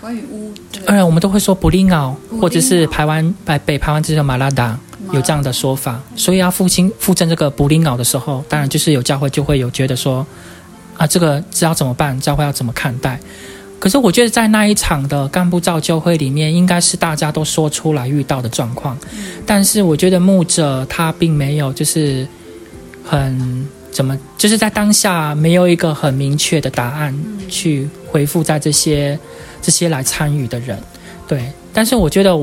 [0.00, 4.78] 关于巫这当然，我们都会说布林奥，或者是台湾北北台湾这个马拉达
[5.12, 6.00] 有这样的说法。
[6.16, 10.26] 所以要复兴复振这个布林奥的时候，当然就是有教会就会有觉得说，
[10.96, 12.18] 啊，这个知道怎么办？
[12.20, 13.18] 教会要怎么看待？
[13.78, 18.94] 可是我觉得在那一场的干部造就会里面，应该是大家都说出来遇到的状况，
[19.46, 22.28] 但是我觉得牧者他并没有就是
[23.02, 29.18] 很怎么，就是在当下没有一个很明确的答案去回复在这些
[29.62, 30.78] 这些来参与的人，
[31.26, 31.50] 对。
[31.72, 32.36] 但是我觉得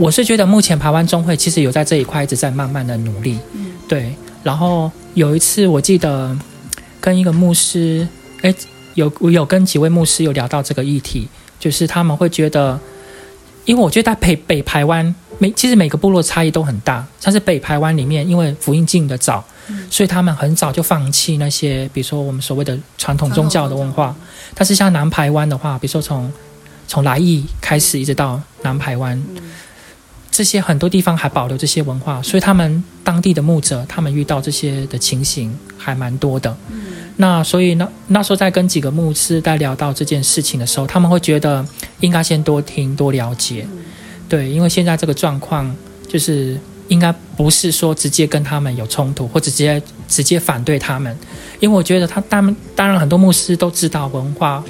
[0.00, 3.38] 我，是觉得目前台湾中会其实有在这一块一直在慢慢的努力，
[3.86, 4.14] 对。
[4.42, 6.34] 然后有一次我记得
[6.98, 8.08] 跟一个牧师，
[8.40, 8.54] 哎，
[8.94, 11.28] 有我有跟几位牧师有聊到这个议题，
[11.58, 12.80] 就是他们会觉得，
[13.66, 19.44] 因为我觉得在北北台湾每其实每个部落差异都很大，像是北台湾里面，因为福音进的早，
[19.90, 24.16] 所以他们很早就放弃那些，比如说我们所谓的传统宗教的文化。
[24.54, 26.32] 但是像南台湾的话，比如说从
[26.88, 29.22] 从来义开始一直到南台湾，
[30.40, 36.56] 这些很多地方还保留这些文化，所以他们当地的牧者，他们遇到这些的情形还蛮多的。
[37.16, 41.62] 那所以那那时候在跟几个牧师在聊到这件事情的时候，他们会觉得
[42.00, 43.66] 应该先多听多了解，
[44.30, 45.76] 对，因为现在这个状况
[46.08, 51.14] 就是应该不是说直接跟他们有冲突，或者直接直接反对他们，
[51.58, 54.64] 因为我觉得他他们当然很多牧师都知道文化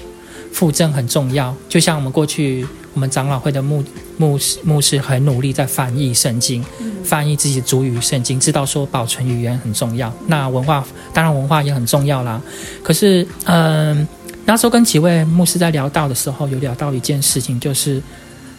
[0.53, 3.85] 附赠很重要，就像我们过去我们长老会的牧
[4.17, 6.65] 牧师牧师很努力在翻译圣经，
[7.05, 10.13] 翻译自己的主语圣经，知道说保存语言很重要。
[10.27, 12.41] 那文化当然文化也很重要啦。
[12.83, 14.07] 可是，嗯，
[14.45, 18.03] 那时候跟几位牧师在聊到的时候，有聊到一件事情，就是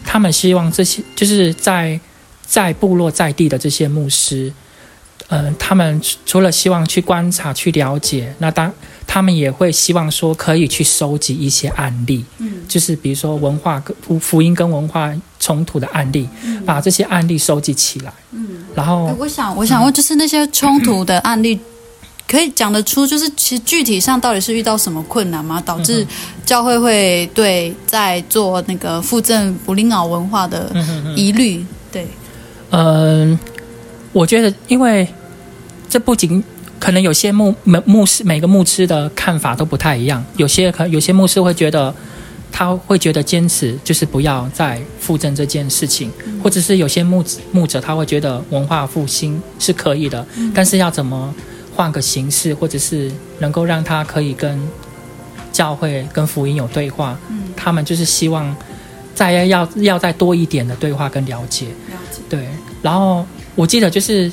[0.04, 2.00] 他们希望这些就是在
[2.46, 4.52] 在部落在地的这些牧师，
[5.32, 8.70] 嗯，他们除除了希望去观察、去了解，那当
[9.06, 15.10] 他们也会希望说可以去收集一些案例，嗯，就是比如说文化跟福福音跟文化
[15.40, 16.28] 冲突的案例，
[16.66, 21.58] 把这些案例收集起来，嗯，然后哎我想，我想问，就是那些冲突的案例，
[22.28, 25.62] 可以讲得出，就是其实具体上到底是遇到什么困难吗？
[25.64, 26.06] 导致
[26.44, 30.70] 教会会对在做那个附赠布林奥文化的
[31.16, 31.64] 疑虑？
[31.90, 32.06] 对，
[32.70, 33.38] 嗯，
[34.12, 35.06] 我觉得，因为
[35.92, 36.42] 这不仅
[36.80, 41.94] 可能有些牧牧牧师每个牧师的看法都不太一样，有些可有些牧师会觉得
[42.50, 46.10] 他会觉得坚持就是不要再复振这件事情，
[46.42, 51.34] 或者是有些牧牧者他会觉得文化复兴是可以的，但是要怎么
[51.76, 54.58] 换个形式，或者是能够让他可以跟
[55.52, 57.18] 教会跟福音有对话，
[57.54, 58.56] 他们就是希望
[59.14, 61.66] 再要要再多一点的对话跟了解。
[62.30, 62.48] 对，
[62.80, 64.32] 然后我记得就是，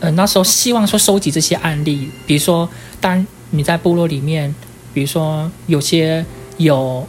[0.00, 2.68] 呃，那时候希望说收集这些案例，比如说，
[3.00, 4.54] 当你在部落里面，
[4.92, 6.24] 比如说有些
[6.58, 7.06] 有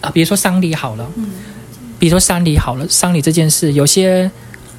[0.00, 1.06] 啊，比如说丧礼好了，
[1.98, 4.30] 比如说丧礼好了，丧礼这件事，有些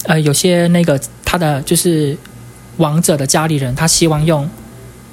[0.03, 2.17] 呃，有些那个他的就是
[2.77, 4.49] 亡者的家里人，他希望用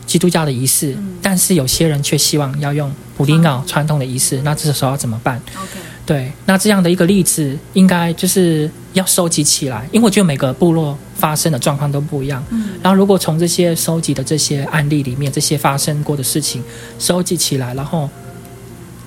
[0.06, 5.70] 基督教的仪式，但是有些人却希望要用普利奥传统的仪式，那这时候要怎么办？OK，
[6.06, 12.44] 对，那这样的一个例子，应该就是要收集起来，因为我觉得每个部落发生的状况都不一样。
[12.50, 16.62] 嗯，然后如果从这些收集的这些案例里面，这些发生过的事情
[16.98, 18.08] 收集起来，然后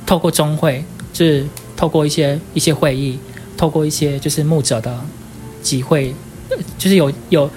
[0.06, 0.84] 透过中会，
[1.14, 1.46] 就是
[1.78, 3.20] 透过一些一些会议，
[3.56, 5.00] 透过一些就是牧者的
[5.62, 6.14] 集会，
[6.50, 7.50] 呃就是有有。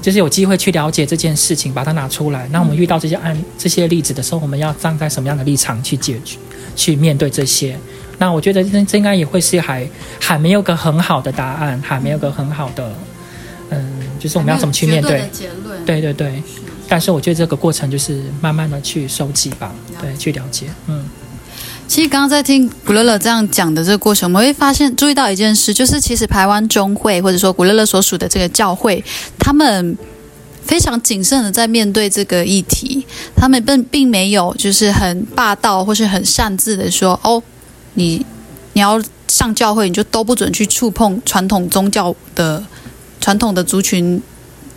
[0.00, 2.48] 就是有机会去了解这件事情，把它拿出来。
[2.52, 6.38] 那我们遇到这些案、这些例子的时候，我们要站在什么样的立场去解决、
[6.76, 7.76] 去面对这些？
[8.16, 9.84] 那我觉得这这应该也会是还
[10.20, 12.92] 还没有个很好的答案，还没有个很好的，
[13.70, 15.28] 嗯，就是我们要怎么去面对？
[15.32, 15.84] 结论？
[15.84, 16.42] 对对对。
[16.90, 21.04] 但是我觉得这个过程就是慢慢的去收集吧，对，去了解，嗯。
[21.86, 29.02] 其实刚刚在听古乐乐这样讲的这个过程，我们会发现注意到一件事，就是其实台湾中会或者说古乐乐所属的这个教会，
[29.38, 29.96] 他们
[30.62, 37.42] 非常谨慎的在面对这个议题，他们并并没有就是很霸道或是很擅自的说哦，
[37.94, 38.24] 你
[38.74, 42.62] 你要上教会你就都不准去触碰传统宗教的
[43.28, 44.22] 传统的族群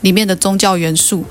[0.02, 1.24] 里面的宗教元素，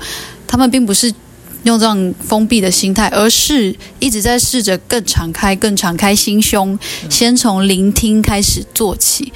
[0.47, 1.13] 他们并不是
[1.61, 6.79] 用这样封闭的心态，而是一直在试着更敞开、更敞开心胸，
[7.11, 9.31] 先从聆听开始做起。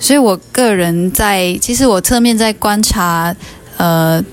[0.00, 3.36] 所以我个人在，其实我侧面在观察，
[3.76, 4.24] 呃，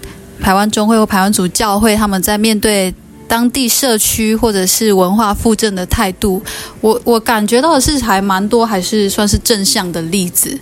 [0.41, 2.95] 台湾中会或台湾族教会他们在面对
[3.27, 6.41] 当地社区或者是文化附振的态度，
[6.79, 10.57] 我我感觉到的是还蛮多，还是算是正向的例子。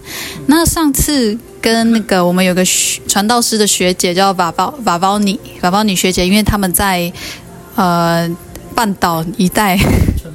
[0.48, 7.12] 那上次跟那个我们有个学传道师的学姐叫瓦包瓦包尼瓦包尼学姐，因为他们在
[7.76, 8.30] 呃
[8.76, 9.78] 半岛一带。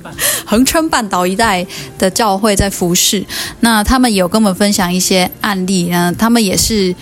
[0.47, 1.66] 横春半岛一带
[1.99, 3.24] 的教会在服侍，
[3.59, 6.95] 那他们有跟我们分享一些案例，呢，他们也是，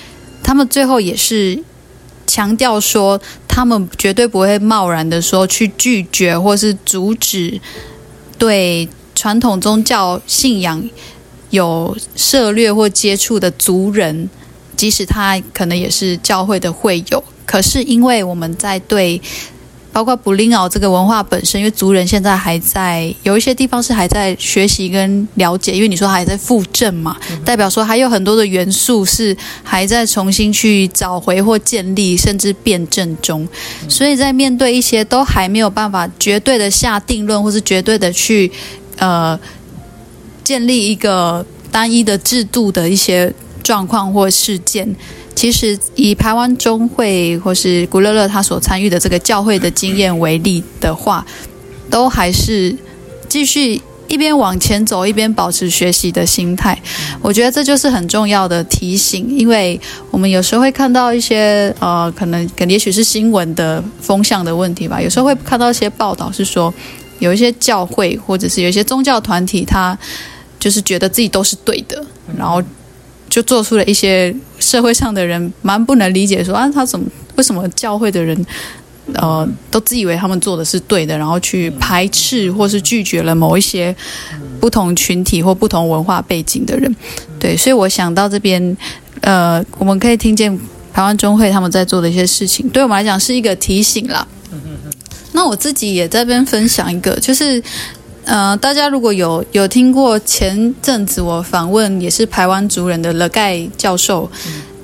[0.43, 1.63] 他们最后也是
[2.27, 7.61] 强调说，他们绝对不会贸然的说去拒绝或是阻止
[8.39, 10.83] 对传统宗教信仰
[11.55, 14.29] 有涉略或接触的族人，
[14.77, 19.21] 即使他可能也是教会的会友，可是因为我们在对
[19.93, 33.47] 包括布林奥这个文化本身，因为族人现在还在有一些地方是还在学习跟了解，因为你说还在复振嘛，代表说还有很多的元素是还在重新去找回或建立，甚至辩证中。
[33.89, 38.51] 所以在面对一些都还没有办法绝对的下定论，或是绝对的去
[38.97, 39.39] 呃
[40.45, 43.33] 建立一个单一的制度的一些
[43.63, 44.95] 状况或事件。
[45.35, 51.27] 其实以台湾中会或是古乐乐他所参与的这个教会的经验为例的话，
[51.91, 52.77] 都还是
[53.29, 56.81] 继续一边往前走，一边保持学习的心态。
[57.21, 59.79] 我觉得这就是很重要的提醒，因为
[60.13, 66.73] 我们有时候会看到一些呃，可能可能也许是新闻的风向的问题吧，有时候会看到一些报道是说，
[67.19, 69.99] 有一些教会或者是有一些宗教团体，他
[70.59, 72.05] 就是觉得自己都是对的，
[72.37, 72.63] 然后。
[73.31, 78.47] 就做出了一些社会上的人蛮不能理解说，啊，他怎么为什么教会的人，
[79.15, 83.97] 呃，都自以为他们做的是对的，然后去排斥或是拒绝了某一些
[84.61, 86.95] 不同群体或不同文化背景的人，
[87.41, 88.77] 对，所以我想到这边，
[89.23, 90.57] 呃，我们可以听见
[90.93, 94.25] 台湾中会他们在做的一些事情，对我们来讲是一个提醒啦。
[95.33, 97.61] 那我自己也这边分享一个，就是。
[98.25, 104.31] 呃，大家如果有有听过前阵子我访问也是台湾族人的乐盖教授，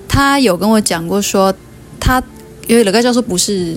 [0.07, 1.53] 他有跟我讲过说，
[1.99, 2.23] 他
[2.67, 3.75] 因为乐盖教授不是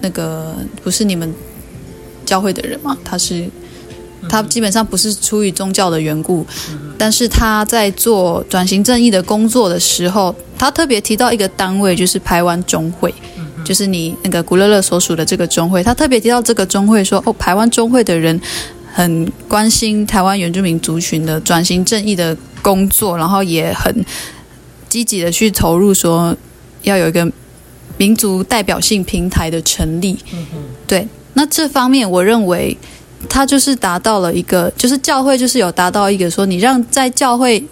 [0.00, 1.32] 那个不是你们
[2.24, 3.46] 教会的人嘛，他是
[4.28, 6.46] 他基本上不是出于宗教的缘故，
[6.96, 13.14] 但是他在做转型正义的工作的时候，他特别提到一个单位，就是台湾中会。
[13.64, 18.38] 就是你那个古乐乐所属的这个中会，他特别提到这个中会说，哦，台湾中会的人
[18.94, 23.92] 很关心台湾原住民族群的转型正义的工作，然后也很
[24.88, 26.36] 积极的去投入，说
[26.82, 27.28] 要有一个
[27.98, 30.16] 民族代表性平台的成立。
[30.86, 32.78] 对，那这方面我认为
[33.28, 37.62] 他就是达到了一个，就是教会就是有达到一个说，你让在教会。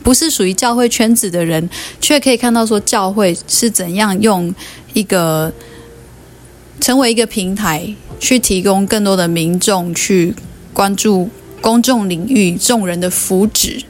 [0.00, 1.68] 不是属于教会圈子的人，
[2.00, 4.54] 却可以看到说教会是怎样用
[4.94, 5.52] 一个
[6.80, 10.34] 成为一个平台，去提供更多的民众去
[10.72, 11.28] 关注
[11.60, 13.82] 公众领域众人的福祉。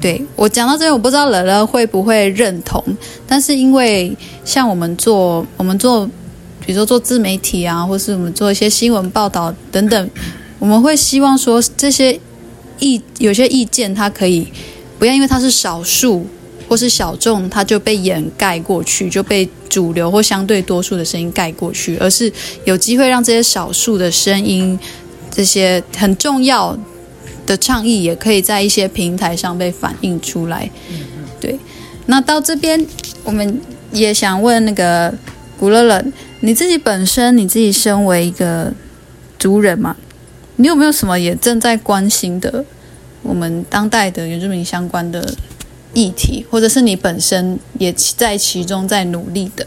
[0.00, 2.84] 对我讲到这边，我不知道乐乐会不会认同，
[3.26, 4.14] 但是因为
[4.44, 6.06] 像我们做我们做，
[6.66, 10.10] 比如说做自媒体啊，或是我们做一些新闻报道等等，
[10.58, 12.20] 我们会希望说这些
[12.80, 14.46] 意有些意见，它可以
[14.98, 16.26] 不要因为它是少数
[16.68, 22.32] 或是小众，它就被掩盖过去，就被主流或相对多数的声音盖过去，而是
[22.64, 24.78] 有机会让这些少数的声音，
[25.32, 26.78] 这些很重要
[27.44, 30.70] 的倡议，也可以在一些平台上被反映出来。
[31.40, 31.58] 对，
[32.06, 32.86] 那到这边，
[33.24, 33.60] 我们
[33.90, 35.12] 也想问那个
[35.58, 36.04] 古乐乐，
[36.38, 38.72] 你自己本身，你自己身为一个
[39.40, 39.96] 族人嘛，
[40.54, 42.64] 你有没有什么也正在关心的
[43.22, 45.34] 我们当代的原住民相关的
[45.94, 49.66] 议题，或者是你本身也在其中在努力的？